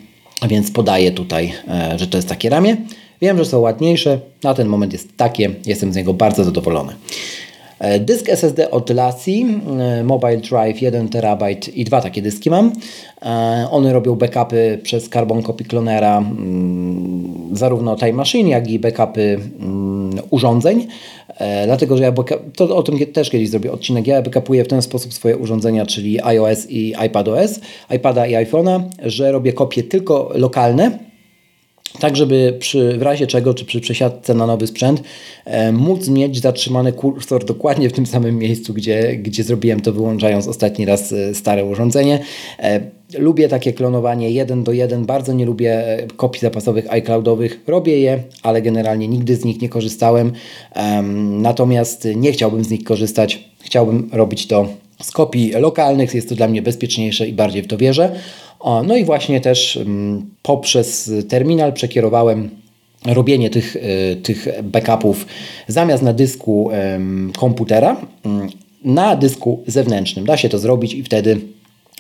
[0.49, 2.77] więc podaję tutaj, e, że to jest takie ramię.
[3.23, 6.93] Wiem, że są ładniejsze, na ten moment jest takie, jestem z niego bardzo zadowolony.
[7.81, 9.47] E, dysk SSD od Lassi,
[9.81, 12.73] e, Mobile Drive 1 TB i dwa takie dyski mam.
[13.71, 20.19] One robią backupy przez Carbon Copy Clonera mm, zarówno Time Machine, jak i backupy mm,
[20.31, 20.87] urządzeń.
[21.39, 22.13] E, dlatego, że ja
[22.57, 24.07] to o tym też kiedyś zrobię odcinek.
[24.07, 27.61] Ja backupuję w ten sposób swoje urządzenia, czyli iOS i iPadOS,
[27.97, 31.10] iPada i iPhone'a, że robię kopie tylko lokalne,
[31.99, 35.03] tak żeby przy, w razie czego, czy przy przesiadce na nowy sprzęt,
[35.45, 40.49] e, móc mieć zatrzymany kursor dokładnie w tym samym miejscu, gdzie, gdzie zrobiłem to wyłączając
[40.49, 42.19] ostatni raz e, stare urządzenie.
[42.59, 42.81] E,
[43.19, 47.61] lubię takie klonowanie jeden do jeden, bardzo nie lubię e, kopii zapasowych iCloudowych.
[47.67, 50.33] Robię je, ale generalnie nigdy z nich nie korzystałem.
[51.31, 53.49] Natomiast nie chciałbym z nich korzystać.
[53.61, 54.69] Chciałbym robić to
[55.03, 56.15] z kopii lokalnych.
[56.15, 58.13] Jest to dla mnie bezpieczniejsze i bardziej w to wierzę.
[58.65, 62.51] No i właśnie też mm, poprzez terminal przekierowałem
[63.07, 65.27] robienie tych, e, tych backupów
[65.69, 66.71] zamiast na dysku
[67.39, 68.49] komputera mm,
[68.85, 70.25] na dysku zewnętrznym.
[70.25, 71.41] Da się to zrobić i wtedy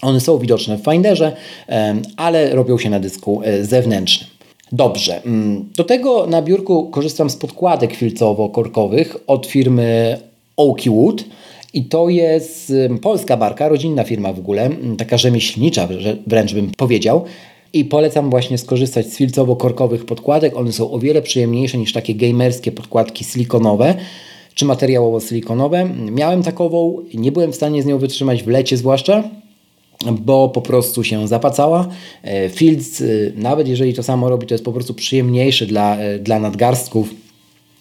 [0.02, 1.36] one są widoczne w Finderze,
[2.16, 4.30] ale robią się na dysku e, zewnętrznym.
[4.72, 5.22] Dobrze.
[5.22, 10.18] Mm, do tego na biurku korzystam z podkładek filcowo-korkowych od firmy
[10.56, 11.24] Oakywood.
[11.74, 15.88] I to jest polska barka, rodzinna firma w ogóle, taka rzemieślnicza
[16.26, 17.24] wręcz bym powiedział.
[17.72, 20.56] I polecam właśnie skorzystać z filcowo-korkowych podkładek.
[20.56, 23.94] One są o wiele przyjemniejsze niż takie gamerskie podkładki silikonowe
[24.54, 26.10] czy materiałowo-silikonowe.
[26.10, 29.24] Miałem takową, nie byłem w stanie z nią wytrzymać w lecie zwłaszcza,
[30.12, 31.88] bo po prostu się zapacała.
[32.22, 33.02] E, filc,
[33.36, 37.14] nawet jeżeli to samo robi, to jest po prostu przyjemniejszy dla, e, dla nadgarstków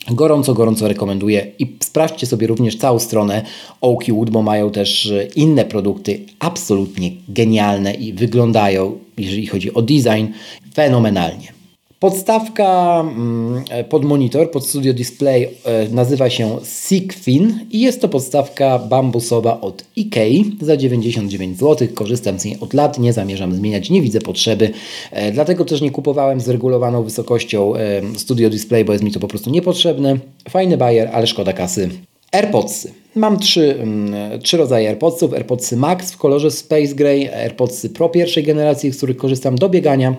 [0.07, 3.45] Gorąco, gorąco rekomenduję i sprawdźcie sobie również całą stronę
[3.81, 10.25] Oakwood, bo mają też e, inne produkty absolutnie genialne i wyglądają, jeżeli chodzi o design,
[10.73, 11.58] fenomenalnie.
[11.99, 15.49] Podstawka mm, pod monitor, pod Studio Display e,
[15.89, 21.87] nazywa się Sigfin i jest to podstawka bambusowa od IKEA za 99 zł.
[21.93, 24.71] Korzystam z niej od lat, nie zamierzam zmieniać, nie widzę potrzeby.
[25.11, 29.19] E, dlatego też nie kupowałem z regulowaną wysokością e, Studio Display, bo jest mi to
[29.19, 30.17] po prostu niepotrzebne.
[30.49, 31.89] Fajny bajer, ale szkoda kasy.
[32.31, 32.93] AirPodsy.
[33.15, 35.33] Mam trzy, mm, trzy rodzaje AirPodsów.
[35.33, 40.15] AirPodsy Max w kolorze Space Gray, AirPodsy Pro pierwszej generacji, z których korzystam do biegania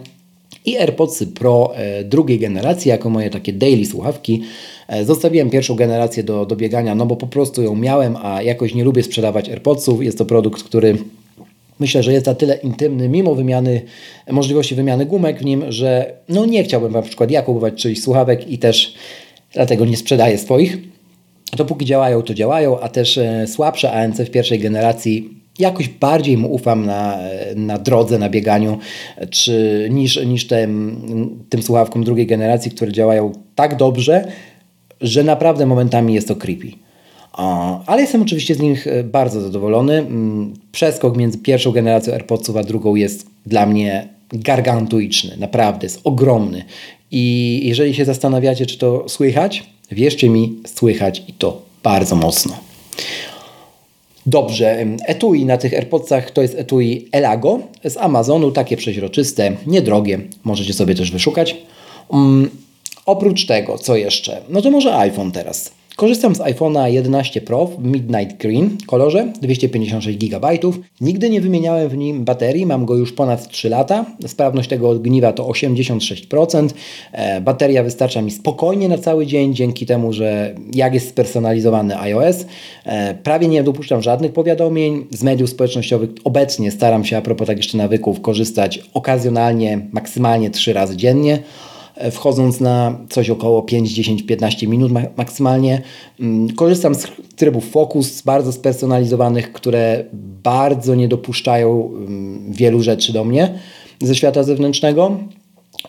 [0.64, 4.42] i AirPods Pro e, drugiej generacji jako moje takie daily słuchawki.
[4.88, 8.74] E, zostawiłem pierwszą generację do, do biegania, no bo po prostu ją miałem, a jakoś
[8.74, 10.04] nie lubię sprzedawać AirPodsów.
[10.04, 10.96] Jest to produkt, który
[11.80, 13.82] myślę, że jest na tyle intymny, mimo wymiany,
[14.30, 18.48] możliwości wymiany gumek w nim, że no nie chciałbym na przykład ja kupować czyichś słuchawek
[18.48, 18.94] i też
[19.52, 20.78] dlatego nie sprzedaję swoich.
[21.56, 26.52] Dopóki działają, to działają, a też e, słabsze ANC w pierwszej generacji jakoś bardziej mu
[26.52, 27.18] ufam na,
[27.56, 28.78] na drodze, na bieganiu,
[29.30, 31.00] czy, niż, niż tym,
[31.48, 34.32] tym słuchawkom drugiej generacji, które działają tak dobrze,
[35.00, 36.72] że naprawdę momentami jest to creepy.
[37.86, 40.06] Ale jestem oczywiście z nich e, bardzo zadowolony.
[40.72, 46.64] Przeskok między pierwszą generacją AirPodsów a drugą jest dla mnie gargantuiczny, naprawdę jest ogromny.
[47.10, 52.58] I jeżeli się zastanawiacie, czy to słychać, wierzcie mi, słychać i to bardzo mocno.
[54.30, 60.72] Dobrze, etui na tych AirPodsach to jest etui Elago z Amazonu, takie przeźroczyste, niedrogie, możecie
[60.72, 61.56] sobie też wyszukać.
[62.08, 62.50] Um,
[63.06, 64.42] oprócz tego, co jeszcze?
[64.48, 65.72] No to może iPhone teraz.
[66.00, 70.48] Korzystam z iPhone'a 11 Pro w Midnight Green kolorze, 256 GB.
[71.00, 74.06] Nigdy nie wymieniałem w nim baterii, mam go już ponad 3 lata.
[74.26, 76.68] Sprawność tego ogniwa to 86%.
[77.12, 82.46] E, bateria wystarcza mi spokojnie na cały dzień, dzięki temu, że jak jest spersonalizowany iOS,
[82.84, 85.06] e, prawie nie dopuszczam żadnych powiadomień.
[85.10, 90.72] Z mediów społecznościowych obecnie staram się, a propos tak jeszcze nawyków, korzystać okazjonalnie, maksymalnie 3
[90.72, 91.38] razy dziennie
[92.10, 95.82] wchodząc na coś około 5, 10, 15 minut maksymalnie.
[96.20, 100.04] Mm, korzystam z trybów Focus, bardzo spersonalizowanych, które
[100.42, 103.58] bardzo nie dopuszczają mm, wielu rzeczy do mnie
[104.02, 105.16] ze świata zewnętrznego.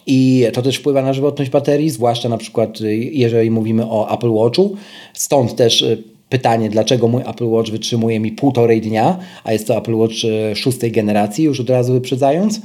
[0.06, 4.32] I to też wpływa na żywotność baterii, zwłaszcza na przykład y, jeżeli mówimy o Apple
[4.32, 4.76] Watchu.
[5.14, 9.78] Stąd też y, pytanie, dlaczego mój Apple Watch wytrzymuje mi półtorej dnia, a jest to
[9.78, 12.62] Apple Watch e, szóstej generacji, już od razu wyprzedzając,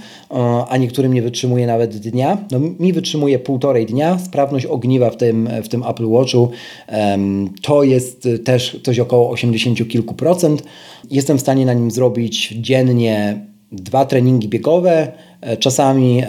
[0.68, 2.38] a niektórym nie wytrzymuje nawet dnia.
[2.50, 4.18] No, mi wytrzymuje półtorej dnia.
[4.18, 6.50] Sprawność ogniwa w tym, w tym Apple Watchu
[7.62, 10.62] to jest też coś około 80 kilku procent.
[11.10, 16.22] Jestem w stanie na nim zrobić dziennie dwa treningi biegowe, e, czasami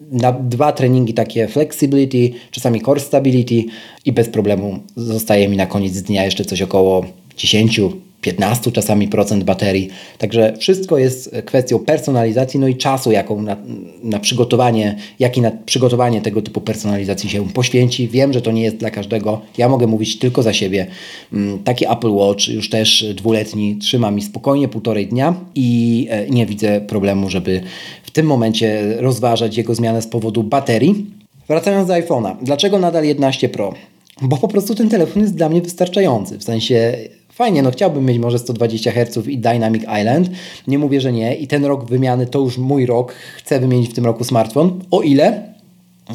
[0.00, 3.64] na dwa treningi takie flexibility, czasami core stability
[4.04, 7.04] i bez problemu zostaje mi na koniec dnia jeszcze coś około
[7.36, 7.80] 10
[8.24, 9.88] 15 czasami procent baterii.
[10.18, 13.56] Także wszystko jest kwestią personalizacji, no i czasu, jaką na,
[14.02, 18.08] na, przygotowanie, jaki na przygotowanie tego typu personalizacji się poświęci.
[18.08, 19.40] Wiem, że to nie jest dla każdego.
[19.58, 20.86] Ja mogę mówić tylko za siebie.
[21.32, 26.46] Mm, taki Apple Watch, już też dwuletni, trzyma mi spokojnie półtorej dnia i e, nie
[26.46, 27.60] widzę problemu, żeby
[28.02, 31.06] w tym momencie rozważać jego zmianę z powodu baterii.
[31.48, 32.36] Wracając do iPhone'a.
[32.42, 33.74] Dlaczego nadal 11 Pro?
[34.22, 36.38] Bo po prostu ten telefon jest dla mnie wystarczający.
[36.38, 36.96] W sensie
[37.34, 40.30] Fajnie, no chciałbym mieć może 120 Hz i Dynamic Island.
[40.66, 41.34] Nie mówię, że nie.
[41.34, 43.14] I ten rok wymiany to już mój rok.
[43.36, 44.80] Chcę wymienić w tym roku smartfon.
[44.90, 45.54] O ile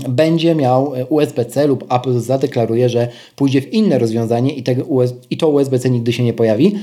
[0.10, 5.38] będzie miał USB-C lub Apple zadeklaruje, że pójdzie w inne rozwiązanie i, tego US i
[5.38, 6.76] to USB-C nigdy się nie pojawi.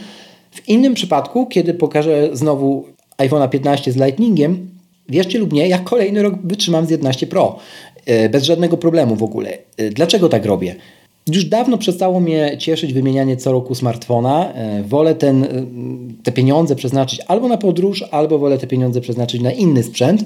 [0.51, 2.85] W innym przypadku, kiedy pokażę znowu
[3.19, 4.71] iPhone'a 15 z Lightningiem,
[5.09, 7.59] wierzcie lub nie, ja kolejny rok wytrzymam z 11 Pro.
[8.07, 9.59] E, bez żadnego problemu w ogóle.
[9.77, 10.75] E, dlaczego tak robię?
[11.33, 14.53] Już dawno przestało mnie cieszyć wymienianie co roku smartfona.
[14.53, 15.49] E, wolę ten, e,
[16.23, 20.25] te pieniądze przeznaczyć albo na podróż, albo wolę te pieniądze przeznaczyć na inny sprzęt.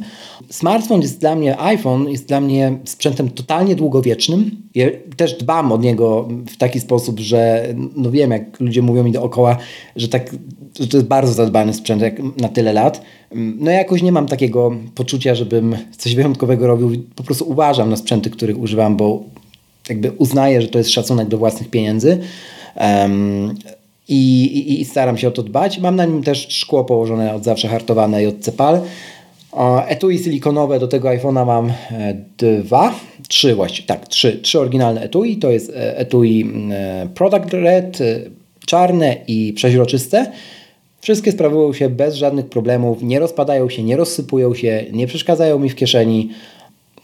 [0.50, 4.50] Smartfon jest dla mnie, iPhone jest dla mnie sprzętem totalnie długowiecznym.
[4.74, 4.86] Ja
[5.16, 9.56] też dbam od niego w taki sposób, że no wiem, jak ludzie mówią mi dookoła,
[9.96, 10.36] że, tak,
[10.80, 12.02] że to jest bardzo zadbany sprzęt
[12.36, 13.02] na tyle lat.
[13.34, 17.04] No ja jakoś nie mam takiego poczucia, żebym coś wyjątkowego robił.
[17.14, 19.24] Po prostu uważam na sprzęty, których używam, bo
[19.90, 22.18] jakby uznaję, że to jest szacunek do własnych pieniędzy.
[22.76, 23.54] Um,
[24.08, 25.78] i, i, i, staram się o to dbać.
[25.78, 28.80] Mam na nim też szkło położone od zawsze hartowane JC PAL.
[29.88, 32.94] Etui silikonowe do tego iPhone'a mam e, dwa,
[33.28, 35.36] trzy właściwie, tak, trzy, trzy oryginalne etui.
[35.36, 37.98] To jest e, etui e, Product Red,
[38.66, 40.32] czarne i przeźroczyste.
[41.00, 45.70] Wszystkie sprawują się bez żadnych problemów, nie rozpadają się, nie rozsypują się, nie przeszkadzają mi
[45.70, 46.30] w kieszeni.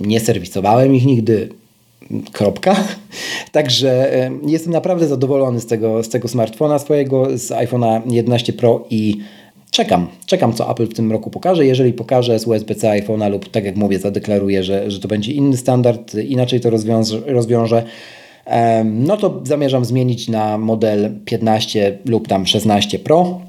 [0.01, 1.49] Nie serwisowałem ich nigdy,
[2.33, 2.77] Kropka.
[3.53, 4.11] Także
[4.47, 9.17] jestem naprawdę zadowolony z tego, z tego smartfona swojego, z iPhone'a 11 Pro i
[9.71, 10.09] czekam.
[10.27, 11.67] Czekam, co Apple w tym roku pokaże.
[11.67, 15.57] Jeżeli pokaże z USB-C iPhone'a lub tak jak mówię, zadeklaruje, że, że to będzie inny
[15.57, 17.83] standard, inaczej to rozwiąże, rozwiąże
[18.85, 23.41] no to zamierzam zmienić na model 15 lub tam 16 Pro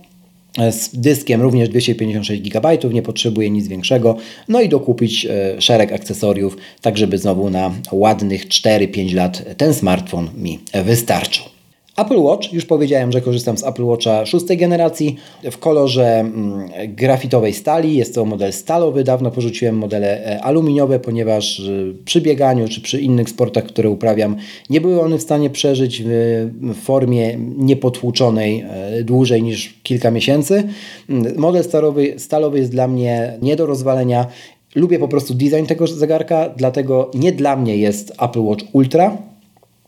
[0.72, 4.18] z dyskiem również 256 GB, nie potrzebuję nic większego,
[4.48, 10.30] no i dokupić e, szereg akcesoriów, tak żeby znowu na ładnych 4-5 lat ten smartfon
[10.38, 11.57] mi wystarczył.
[11.98, 15.16] Apple Watch, już powiedziałem, że korzystam z Apple Watcha szóstej generacji
[15.52, 17.98] w kolorze mm, grafitowej stali.
[17.98, 19.04] Jest to model stalowy.
[19.04, 21.64] Dawno porzuciłem modele e, aluminiowe, ponieważ e,
[22.06, 24.36] przy bieganiu czy przy innych sportach, które uprawiam,
[24.70, 30.64] nie były one w stanie przeżyć w formie niepotłuczonej e, dłużej niż kilka miesięcy.
[31.10, 34.28] Mm, model stalowy, stalowy jest dla mnie nie do rozwalenia.
[34.76, 39.18] Lubię po prostu design tego zegarka, dlatego nie dla mnie jest Apple Watch Ultra.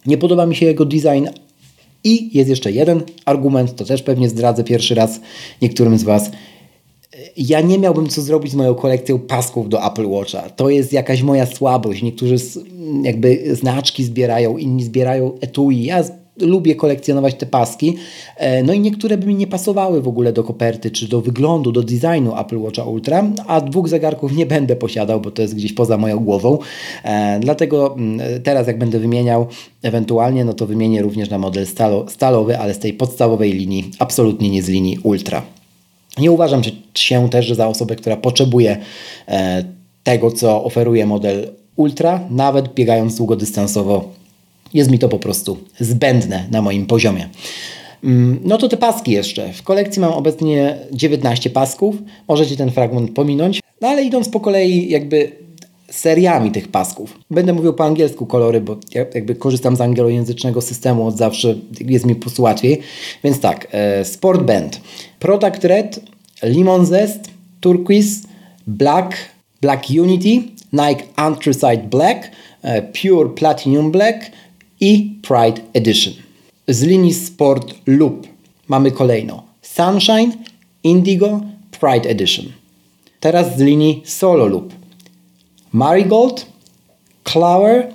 [0.05, 1.27] Nie podoba mi się jego design
[2.03, 5.19] i jest jeszcze jeden argument, to też pewnie zdradzę pierwszy raz
[5.61, 6.31] niektórym z Was.
[7.37, 10.49] Ja nie miałbym co zrobić z moją kolekcją pasków do Apple Watcha.
[10.49, 12.01] To jest jakaś moja słabość.
[12.01, 12.35] Niektórzy
[13.03, 15.83] jakby znaczki zbierają, inni zbierają etui.
[15.83, 16.03] Ja
[16.41, 17.95] lubię kolekcjonować te paski.
[18.37, 21.71] E, no i niektóre by mi nie pasowały w ogóle do koperty, czy do wyglądu,
[21.71, 25.73] do designu Apple Watcha Ultra, a dwóch zegarków nie będę posiadał, bo to jest gdzieś
[25.73, 26.57] poza moją głową.
[27.03, 29.47] E, dlatego mm, teraz jak będę wymieniał
[29.83, 34.49] ewentualnie, no to wymienię również na model stalo, stalowy, ale z tej podstawowej linii, absolutnie
[34.49, 35.41] nie z linii Ultra.
[36.17, 36.61] Nie uważam
[36.95, 38.77] się też za osobę, która potrzebuje
[39.27, 39.63] e,
[40.03, 44.18] tego, co oferuje model Ultra, nawet biegając długodystansowo
[44.73, 47.29] jest mi to po prostu zbędne na moim poziomie.
[48.03, 49.53] Mm, no to te paski jeszcze.
[49.53, 51.95] W kolekcji mam obecnie 19 pasków.
[52.27, 53.61] Możecie ten fragment pominąć.
[53.81, 55.31] No ale idąc po kolei jakby
[55.91, 57.19] seriami tych pasków.
[57.31, 62.05] Będę mówił po angielsku kolory, bo ja jakby korzystam z angielojęzycznego systemu od zawsze, jest
[62.05, 62.79] mi po prostu łatwiej.
[63.23, 64.81] Więc tak, e, Sport Band,
[65.19, 65.99] Product Red,
[66.43, 67.19] Lemon Zest,
[67.59, 68.27] Turquoise,
[68.67, 69.15] Black,
[69.61, 70.41] Black Unity,
[70.73, 74.31] Nike Anthracite Black, e, Pure Platinum Black,
[74.79, 76.13] i Pride Edition.
[76.67, 78.27] Z linii Sport Loop
[78.67, 80.31] mamy kolejno Sunshine,
[80.83, 81.41] Indigo,
[81.79, 82.45] Pride Edition.
[83.19, 84.73] Teraz z linii Solo Loop
[85.71, 86.45] Marigold,
[87.23, 87.93] Clower,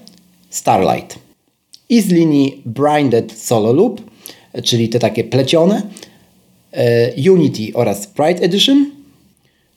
[0.50, 1.18] Starlight.
[1.88, 4.14] I z linii Branded Solo Loop
[4.62, 5.82] czyli te takie plecione,
[6.72, 8.90] e, Unity oraz Pride Edition,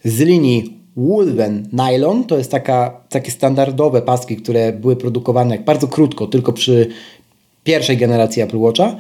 [0.04, 6.28] z linii Woolven Nylon, to jest taka, takie standardowe paski, które były produkowane bardzo krótko,
[6.28, 6.90] tylko przy
[7.64, 8.96] pierwszej generacji Apple Watcha.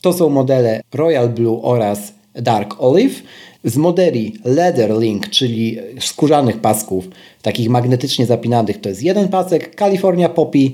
[0.00, 3.22] To są modele Royal Blue oraz Dark Olive.
[3.64, 7.08] Z modeli Leather Link, czyli skórzanych pasków,
[7.42, 10.70] takich magnetycznie zapinanych, to jest jeden pasek, California Poppy,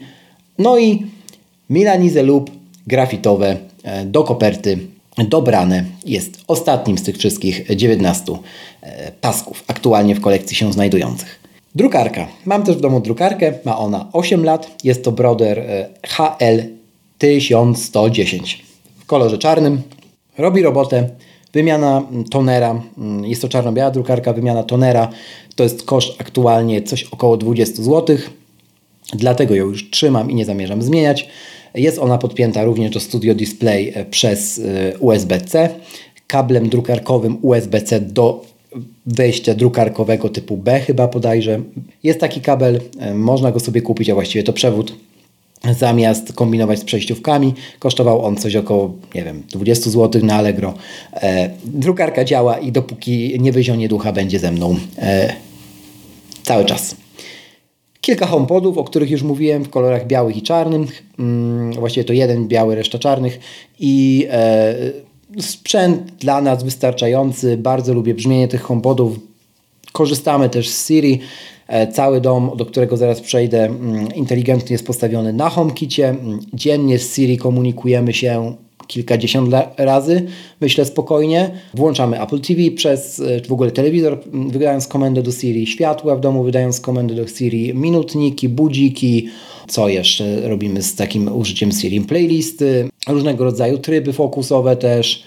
[0.59, 1.07] no i
[1.71, 2.51] Milanize Loop
[2.87, 4.79] grafitowe e, do koperty
[5.25, 8.25] dobrane jest ostatnim z tych wszystkich 19
[8.83, 11.41] e, pasków aktualnie w kolekcji się znajdujących.
[11.75, 12.29] Drukarka.
[12.45, 16.63] Mam też w domu drukarkę, ma ona 8 lat, jest to Brother e, HL
[17.19, 18.65] 1110
[18.99, 19.83] w kolorze czarnym.
[20.39, 21.09] Robi robotę,
[21.53, 25.09] wymiana tonera, mm, jest to czarno-biała drukarka, wymiana tonera,
[25.55, 28.17] to jest koszt aktualnie coś około 20 zł,
[29.15, 31.29] dlatego ją już trzymam i nie zamierzam zmieniać.
[31.77, 35.69] Jest ona podpięta również do Studio Display e, przez e, USB-C,
[36.27, 38.45] kablem drukarkowym USB-C do
[39.07, 41.61] wejścia drukarkowego typu B chyba podajże.
[42.03, 44.95] Jest taki kabel, e, można go sobie kupić, a właściwie to przewód
[45.79, 47.55] zamiast kombinować z przejściówkami.
[47.79, 50.75] Kosztował on coś około, nie wiem, 20 zł na Allegro.
[51.65, 54.77] Drukarka działa i dopóki nie wyzionie ducha, będzie ze mną
[56.43, 56.97] cały czas.
[58.07, 61.03] Kilka HomePodów, o których już mówiłem, w kolorach białych i czarnych.
[61.19, 63.41] Mm, właściwie to jeden biały, reszta czarnych.
[63.81, 64.75] I e,
[65.41, 67.57] sprzęt dla nas wystarczający.
[67.57, 69.19] Bardzo lubię brzmienie tych HomePodów.
[69.93, 71.21] Korzystamy też z Siri.
[71.69, 76.09] E, cały dom, do którego zaraz przejdę, mm, inteligentnie jest postawiony na HomeKicie.
[76.09, 78.57] Mm, dziennie z Siri komunikujemy się
[78.87, 80.27] kilkadziesiąt razy,
[80.61, 81.51] myślę spokojnie.
[81.75, 86.45] Włączamy Apple TV przez e, w ogóle telewizor, wydając komendę do Siri, światła w domu,
[86.45, 89.29] wydając komendę do Siri, minutniki, budziki.
[89.69, 92.01] Co jeszcze robimy z takim użyciem Siri?
[92.01, 95.23] Playlisty, różnego rodzaju tryby fokusowe też,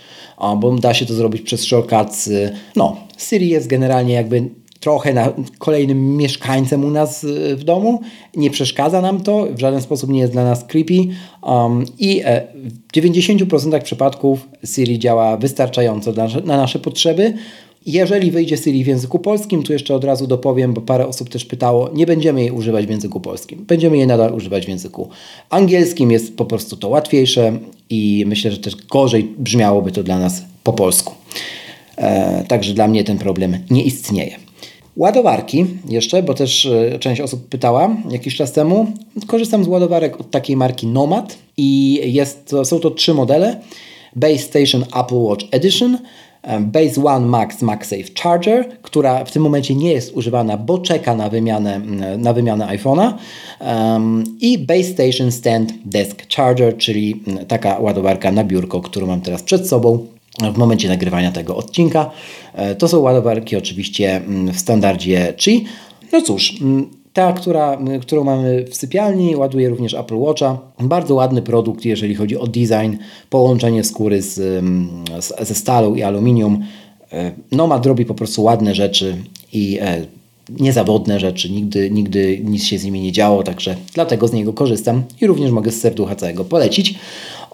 [0.57, 2.29] bo da się to zrobić przez shortcuts.
[2.75, 8.01] No, Siri jest generalnie jakby trochę na, kolejnym mieszkańcem u nas y, w domu.
[8.35, 11.07] Nie przeszkadza nam to, w żaden sposób nie jest dla nas creepy
[11.41, 12.47] um, i e,
[12.87, 17.33] w 90% przypadków Siri działa wystarczająco dla, na nasze potrzeby.
[17.85, 21.45] Jeżeli wyjdzie Siri w języku polskim, tu jeszcze od razu dopowiem, bo parę osób też
[21.45, 23.65] pytało, nie będziemy jej używać w języku polskim.
[23.65, 25.09] Będziemy jej nadal używać w języku
[25.49, 27.59] angielskim, jest po prostu to łatwiejsze
[27.89, 31.13] i myślę, że też gorzej brzmiałoby to dla nas po polsku.
[31.97, 34.48] E, także dla mnie ten problem nie istnieje.
[34.99, 38.87] Ładowarki jeszcze, bo też e, część osób pytała jakiś czas temu.
[39.27, 43.59] Korzystam z ładowarek od takiej marki Nomad i jest, są to trzy modele.
[44.15, 45.97] Base Station Apple Watch Edition,
[46.41, 51.15] e, Base One Max MagSafe Charger, która w tym momencie nie jest używana, bo czeka
[51.15, 51.81] na wymianę,
[52.17, 53.13] na wymianę iPhone'a
[53.59, 59.43] um, i Base Station Stand Desk Charger, czyli taka ładowarka na biurko, którą mam teraz
[59.43, 60.07] przed sobą
[60.53, 62.11] w momencie nagrywania tego odcinka.
[62.53, 65.65] E, to są ładowarki oczywiście mm, w standardzie Qi.
[66.11, 70.57] No cóż, mm, ta, która, którą mamy w sypialni, ładuje również Apple Watcha.
[70.79, 72.95] Bardzo ładny produkt, jeżeli chodzi o design,
[73.29, 74.35] połączenie skóry z,
[75.19, 76.63] z, ze stalą i aluminium.
[77.13, 79.15] E, Nomad robi po prostu ładne rzeczy
[79.53, 80.05] i e,
[80.59, 81.49] niezawodne rzeczy.
[81.49, 85.51] Nigdy, nigdy nic się z nimi nie działo, także dlatego z niego korzystam i również
[85.51, 86.95] mogę z serducha całego polecić.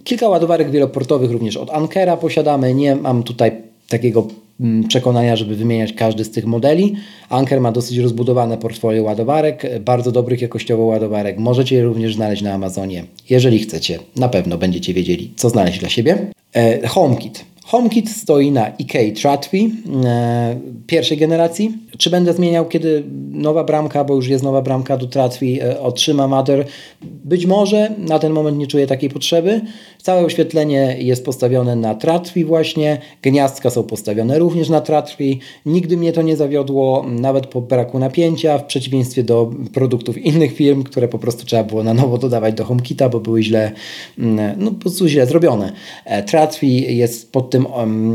[0.05, 2.73] Kilka ładowarek wieloportowych również od Ankera posiadamy.
[2.73, 3.51] Nie mam tutaj
[3.89, 4.27] takiego
[4.59, 6.95] mm, przekonania, żeby wymieniać każdy z tych modeli.
[7.29, 11.37] Anker ma dosyć rozbudowane portfolio ładowarek, bardzo dobrych jakościowo ładowarek.
[11.37, 13.03] Możecie je również znaleźć na Amazonie.
[13.29, 16.17] Jeżeli chcecie, na pewno będziecie wiedzieli, co znaleźć dla siebie.
[16.55, 17.45] E, HomeKit.
[17.65, 19.73] HomeKit stoi na IK Tratwi
[20.05, 21.77] e, pierwszej generacji.
[21.97, 26.27] Czy będę zmieniał, kiedy nowa bramka, bo już jest nowa bramka do Tratwi, e, otrzyma
[26.27, 26.65] Mother?
[27.01, 29.61] Być może, na ten moment nie czuję takiej potrzeby.
[30.05, 35.39] Całe oświetlenie jest postawione na Tratwi właśnie, gniazdka są postawione również na Tratwi.
[35.65, 40.83] Nigdy mnie to nie zawiodło, nawet po braku napięcia, w przeciwieństwie do produktów innych firm,
[40.83, 43.71] które po prostu trzeba było na nowo dodawać do HomeKita, bo były źle,
[44.19, 45.71] mm, no po prostu źle zrobione.
[46.05, 47.67] E, Tratwi jest pod tym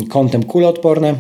[0.08, 1.14] kątem kuloodporne.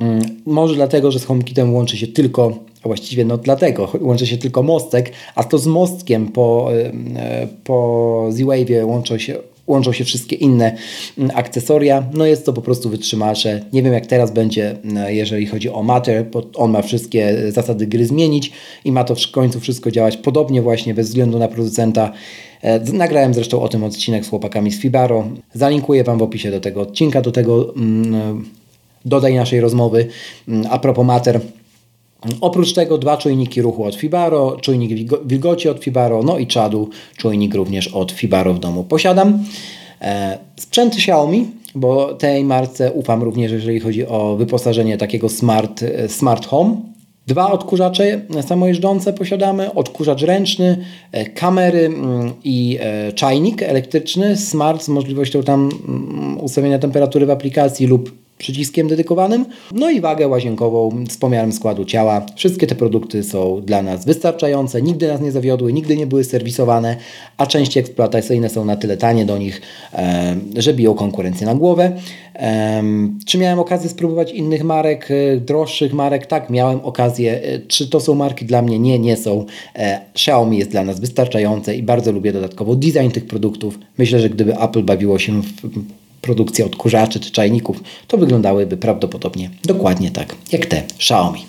[0.00, 2.52] Mm, może dlatego, że z HomeKitem łączy się tylko,
[2.82, 6.70] a właściwie no dlatego, łączy się tylko mostek, a to z mostkiem po,
[7.16, 10.76] e, po Z-Wave łączą się, łączą się wszystkie inne
[11.18, 12.04] mm, akcesoria.
[12.12, 13.60] No jest to po prostu wytrzymalsze.
[13.72, 18.06] Nie wiem jak teraz będzie, e, jeżeli chodzi o Matter, on ma wszystkie zasady gry
[18.06, 18.52] zmienić
[18.84, 22.12] i ma to w końcu wszystko działać podobnie właśnie bez względu na producenta.
[22.62, 25.28] E, nagrałem zresztą o tym odcinek z chłopakami z Fibaro.
[25.54, 28.44] Zalinkuję Wam w opisie do tego odcinka, do tego mm,
[29.04, 30.06] dodaj naszej rozmowy.
[30.48, 31.40] Mm, a propos Mater,
[32.40, 37.54] Oprócz tego dwa czujniki ruchu od Fibaro, czujnik wilgoci od Fibaro, no i czadu, czujnik
[37.54, 39.44] również od Fibaro w domu posiadam.
[40.56, 46.76] Sprzęty Xiaomi, bo tej marce ufam również, jeżeli chodzi o wyposażenie takiego smart, smart home.
[47.26, 54.88] Dwa odkurzacze samojeżdżące posiadamy, odkurzacz ręczny, e, kamery mm, i e, czajnik elektryczny, smart z
[54.88, 61.16] możliwością tam mm, ustawienia temperatury w aplikacji lub przyciskiem dedykowanym, no i wagę łazienkową z
[61.16, 62.26] pomiarem składu ciała.
[62.36, 66.96] Wszystkie te produkty są dla nas wystarczające, nigdy nas nie zawiodły, nigdy nie były serwisowane,
[67.36, 69.60] a części eksploatacyjne są na tyle tanie do nich,
[70.56, 71.92] że biją konkurencję na głowę.
[73.26, 76.26] Czy miałem okazję spróbować innych marek, e, droższych marek?
[76.26, 77.42] Tak, miałem okazję.
[77.42, 78.78] E, czy to są marki dla mnie?
[78.78, 79.46] Nie, nie są.
[79.76, 83.78] E, Xiaomi jest dla nas wystarczające i bardzo lubię dodatkowo design tych produktów.
[83.98, 90.10] Myślę, że gdyby Apple bawiło się w produkcja odkurzaczy czy czajników, to wyglądałyby prawdopodobnie dokładnie
[90.10, 91.44] tak jak te Xiaomi.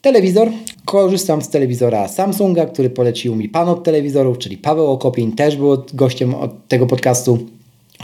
[0.00, 0.50] Telewizor.
[0.84, 5.84] Korzystam z telewizora Samsunga, który polecił mi pan od telewizorów, czyli Paweł Okopień, też był
[5.94, 7.38] gościem od tego podcastu.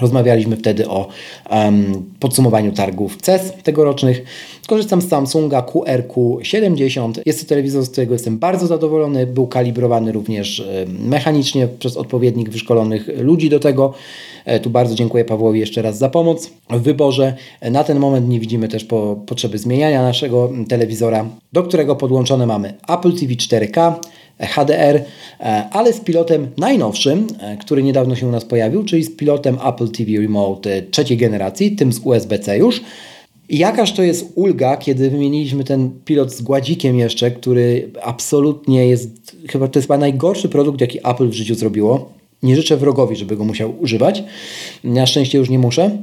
[0.01, 1.09] Rozmawialiśmy wtedy o
[1.51, 4.25] um, podsumowaniu targów CES tegorocznych.
[4.67, 7.13] Korzystam z Samsunga QRQ70.
[7.27, 9.27] Jest to telewizor, z którego jestem bardzo zadowolony.
[9.27, 10.65] Był kalibrowany również
[10.99, 13.95] mechanicznie przez odpowiednich wyszkolonych ludzi do tego.
[14.45, 17.35] E, tu bardzo dziękuję Pawłowi jeszcze raz za pomoc w wyborze.
[17.71, 22.75] Na ten moment nie widzimy też po, potrzeby zmieniania naszego telewizora, do którego podłączone mamy
[22.89, 23.95] Apple TV 4K,
[24.47, 24.97] HDR,
[25.41, 29.59] e, ale z pilotem najnowszym, e, który niedawno się u nas pojawił, czyli z pilotem
[29.69, 32.81] Apple TV Remote trzeciej generacji, tym z USB-C już.
[33.49, 39.69] Jakaż to jest ulga, kiedy wymieniliśmy ten pilot z gładzikiem jeszcze, który absolutnie jest, chyba
[39.69, 42.13] to jest chyba najgorszy produkt, jaki Apple w życiu zrobiło.
[42.43, 44.25] Nie życzę wrogowi, żeby go musiał używać.
[44.85, 45.99] Na szczęście już nie muszę.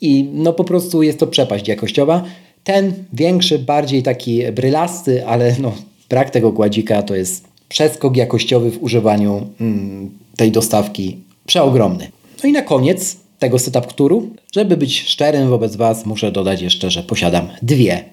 [0.00, 2.24] I no po prostu jest to przepaść jakościowa.
[2.64, 5.72] Ten większy, bardziej taki brylasty, ale no,
[6.10, 11.16] brak tego gładzika to jest przeskok jakościowy w używaniu mm, tej dostawki
[11.46, 12.10] przeogromny.
[12.42, 16.90] No i na koniec tego setup któru, żeby być szczerym wobec Was, muszę dodać jeszcze,
[16.90, 18.04] że posiadam dwie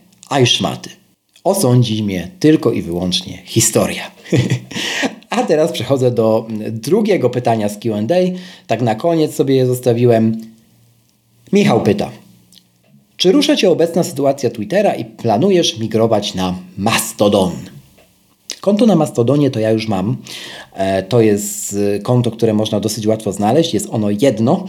[0.44, 0.90] iShmaty.
[1.44, 4.12] Osądzi mnie tylko i wyłącznie historia.
[5.30, 8.16] A teraz przechodzę do drugiego pytania z QA.
[8.68, 10.42] Tak na koniec sobie je zostawiłem.
[11.54, 12.12] Michał pyta.
[13.18, 17.52] Czy rusza Cię obecna sytuacja Twittera i planujesz migrować na Mastodon?
[18.62, 20.18] Konto na Mastodonie to ja już mam.
[20.74, 23.74] E, to jest e, konto, które można dosyć łatwo znaleźć.
[23.74, 24.66] Jest ono jedno.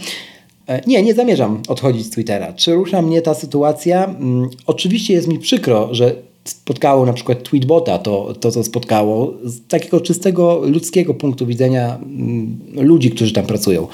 [0.67, 2.53] E, nie, nie zamierzam odchodzić z Twittera.
[2.53, 4.05] Czy rusza mnie ta sytuacja?
[4.05, 9.67] Mm, oczywiście jest mi przykro, że spotkało na przykład Tweetbota, to, to co spotkało z
[9.67, 13.87] takiego czystego ludzkiego punktu widzenia mm, ludzi, którzy tam pracują.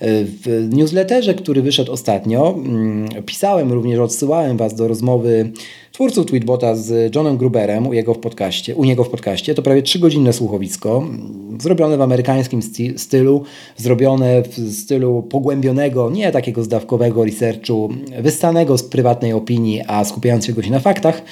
[0.00, 5.52] W newsletterze, który wyszedł ostatnio, mm, pisałem również, odsyłałem Was do rozmowy
[5.94, 9.54] twórców Tweetbota z Johnem Gruberem u, jego w podcaście, u niego w podcaście.
[9.54, 12.60] To prawie trzygodzinne słuchowisko, mm, zrobione w amerykańskim
[12.96, 13.44] stylu,
[13.76, 17.88] zrobione w stylu pogłębionego, nie takiego zdawkowego researchu,
[18.22, 21.22] wystanego z prywatnej opinii, a skupiającego się na faktach,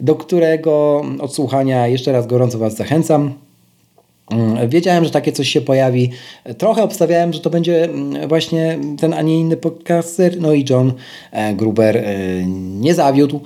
[0.00, 3.34] do którego odsłuchania jeszcze raz gorąco Was zachęcam.
[4.30, 6.10] Mm, wiedziałem, że takie coś się pojawi.
[6.58, 10.40] Trochę obstawiałem, że to będzie mm, właśnie ten, a nie inny podcaster.
[10.40, 10.92] No i John
[11.32, 12.04] e, Gruber e,
[12.80, 13.40] nie zawiódł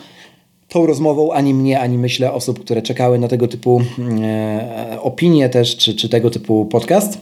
[0.69, 3.83] tą rozmową ani mnie, ani myślę osób, które czekały na tego typu
[4.23, 7.19] e, opinie też, czy, czy tego typu podcast.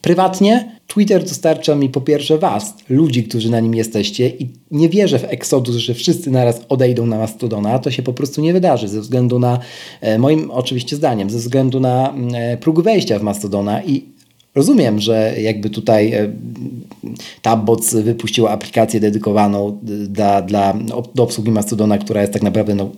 [0.00, 5.18] Prywatnie Twitter dostarcza mi po pierwsze Was, ludzi, którzy na nim jesteście i nie wierzę
[5.18, 7.78] w eksodus, że wszyscy naraz odejdą na Mastodona.
[7.78, 9.58] To się po prostu nie wydarzy ze względu na,
[10.00, 14.17] e, moim oczywiście zdaniem, ze względu na e, próg wejścia w Mastodona i
[14.58, 16.32] Rozumiem, że jakby tutaj e,
[17.42, 19.72] Tabbots wypuściła aplikację dedykowaną e,
[20.06, 20.74] dla, dla,
[21.14, 22.90] do obsługi Mastodona, która jest tak naprawdę no,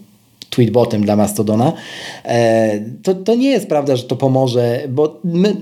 [0.50, 1.72] tweetbotem dla Mastodona.
[2.24, 5.56] E, to, to nie jest prawda, że to pomoże, bo my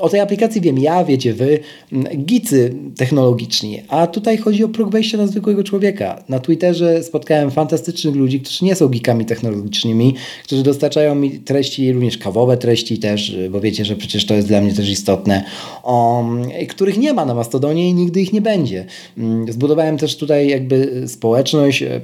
[0.00, 1.58] o tej aplikacji wiem ja, wiecie wy,
[2.16, 6.22] gicy technologiczni, a tutaj chodzi o próg wejścia na zwykłego człowieka.
[6.28, 10.14] Na Twitterze spotkałem fantastycznych ludzi, którzy nie są geekami technologicznymi,
[10.44, 14.60] którzy dostarczają mi treści, również kawowe treści też, bo wiecie, że przecież to jest dla
[14.60, 15.44] mnie też istotne,
[15.84, 18.86] um, których nie ma na Mastodonie i nigdy ich nie będzie.
[19.18, 22.00] Mm, zbudowałem też tutaj jakby społeczność, e,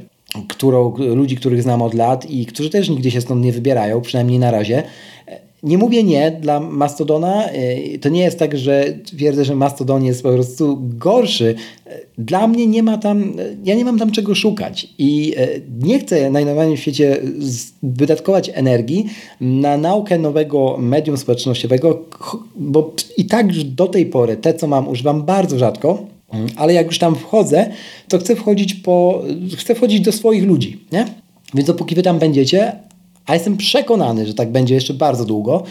[0.49, 4.39] którą, ludzi, których znam od lat i którzy też nigdy się stąd nie wybierają, przynajmniej
[4.39, 4.83] na razie.
[5.63, 7.45] Nie mówię nie dla Mastodona.
[7.45, 11.55] E, to nie jest tak, że twierdzę, że Mastodon jest po prostu gorszy.
[12.19, 13.33] Dla mnie nie ma tam,
[13.65, 15.49] ja nie mam tam czego szukać i e,
[15.83, 17.21] nie chcę najnowszym w świecie
[17.83, 19.07] wydatkować energii
[19.41, 22.05] na naukę nowego medium społecznościowego,
[22.57, 26.07] bo i tak do tej pory te, co mam, używam bardzo rzadko.
[26.57, 27.71] Ale jak już tam wchodzę,
[28.09, 29.23] to chcę wchodzić po,
[29.57, 31.07] chcę wchodzić do swoich ludzi, nie?
[31.55, 32.73] Więc dopóki wy tam będziecie,
[33.29, 35.63] a jestem przekonany, że tak będzie jeszcze bardzo długo,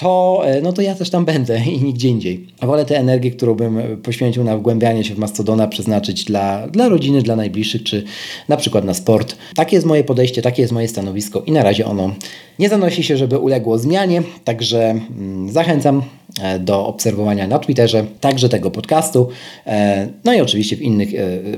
[0.00, 2.46] to, e, no to ja też tam będę i nigdzie indziej.
[2.62, 7.22] Wolę tę energię, którą bym poświęcił na wgłębianie się w Mastodona, przeznaczyć dla, dla rodziny,
[7.22, 8.04] dla najbliższych, czy
[8.48, 9.36] na przykład na sport.
[9.56, 12.14] Takie jest moje podejście, takie jest moje stanowisko i na razie ono
[12.58, 16.02] nie zanosi się, żeby uległo zmianie, także mm, zachęcam
[16.42, 19.28] e, do obserwowania na Twitterze, także tego podcastu,
[19.66, 21.08] e, no i oczywiście w innych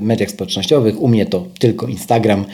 [0.01, 1.01] mediach społecznościowych.
[1.01, 2.45] U mnie to tylko Instagram,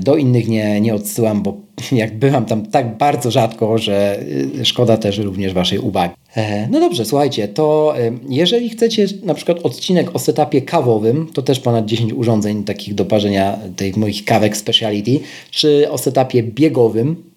[0.00, 1.56] do innych nie, nie odsyłam, bo
[1.92, 4.20] jak byłam tam tak bardzo rzadko, że
[4.60, 6.14] y, szkoda też również Waszej uwagi.
[6.36, 11.42] E, no dobrze, słuchajcie, to e, jeżeli chcecie na przykład odcinek o setupie kawowym, to
[11.42, 15.20] też ponad 10 urządzeń takich do parzenia tych moich kawek speciality,
[15.50, 17.33] czy o setupie biegowym,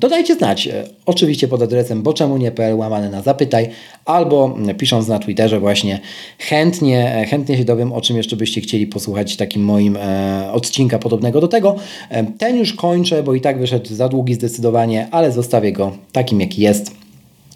[0.00, 0.66] to dajcie znać.
[0.66, 3.68] E, oczywiście pod adresem boczemunie.pl łamane na zapytaj
[4.04, 6.00] albo pisząc na Twitterze właśnie
[6.38, 10.98] chętnie, e, chętnie się dowiem, o czym jeszcze byście chcieli posłuchać takim moim e, odcinka
[10.98, 11.76] podobnego do tego.
[12.10, 16.40] E, ten już kończę, bo i tak wyszedł za długi zdecydowanie, ale zostawię go takim
[16.40, 16.99] jaki jest.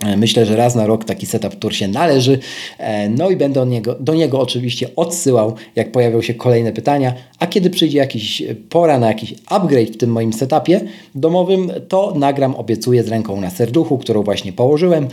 [0.05, 2.39] E, myślę, że raz na rok taki setup tour się należy.
[2.79, 7.15] E, no i będę do niego, do niego oczywiście odsyłał, jak pojawią się kolejne pytania.
[7.39, 10.81] A kiedy przyjdzie jakiś pora na jakiś upgrade w tym moim setupie
[11.15, 15.09] domowym, to nagram, obiecuję, z ręką na serduchu, którą właśnie położyłem.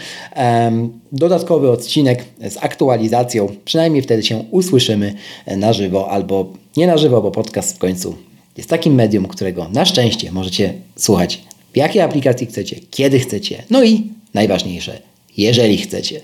[1.11, 3.47] Dodatkowy odcinek z aktualizacją.
[3.65, 5.13] Przynajmniej wtedy się usłyszymy
[5.57, 6.45] na żywo albo
[6.77, 8.15] nie na żywo, bo podcast w końcu
[8.57, 13.63] jest takim medium, którego na szczęście możecie słuchać w jakiej aplikacji chcecie, kiedy chcecie.
[13.69, 14.03] No i
[14.33, 14.99] najważniejsze,
[15.37, 16.21] jeżeli chcecie.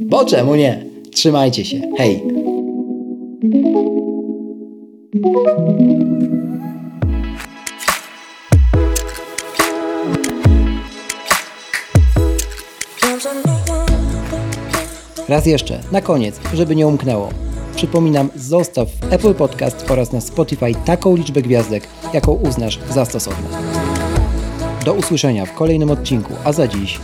[0.00, 0.84] Bo czemu nie?
[1.12, 1.80] Trzymajcie się.
[1.98, 2.22] Hej!
[15.28, 17.28] Raz jeszcze, na koniec, żeby nie umknęło.
[17.76, 23.48] Przypominam, zostaw w Apple Podcast oraz na Spotify taką liczbę gwiazdek, jaką uznasz za stosowne.
[24.84, 27.00] Do usłyszenia w kolejnym odcinku, a za dziś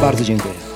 [0.00, 0.67] bardzo dziękuję.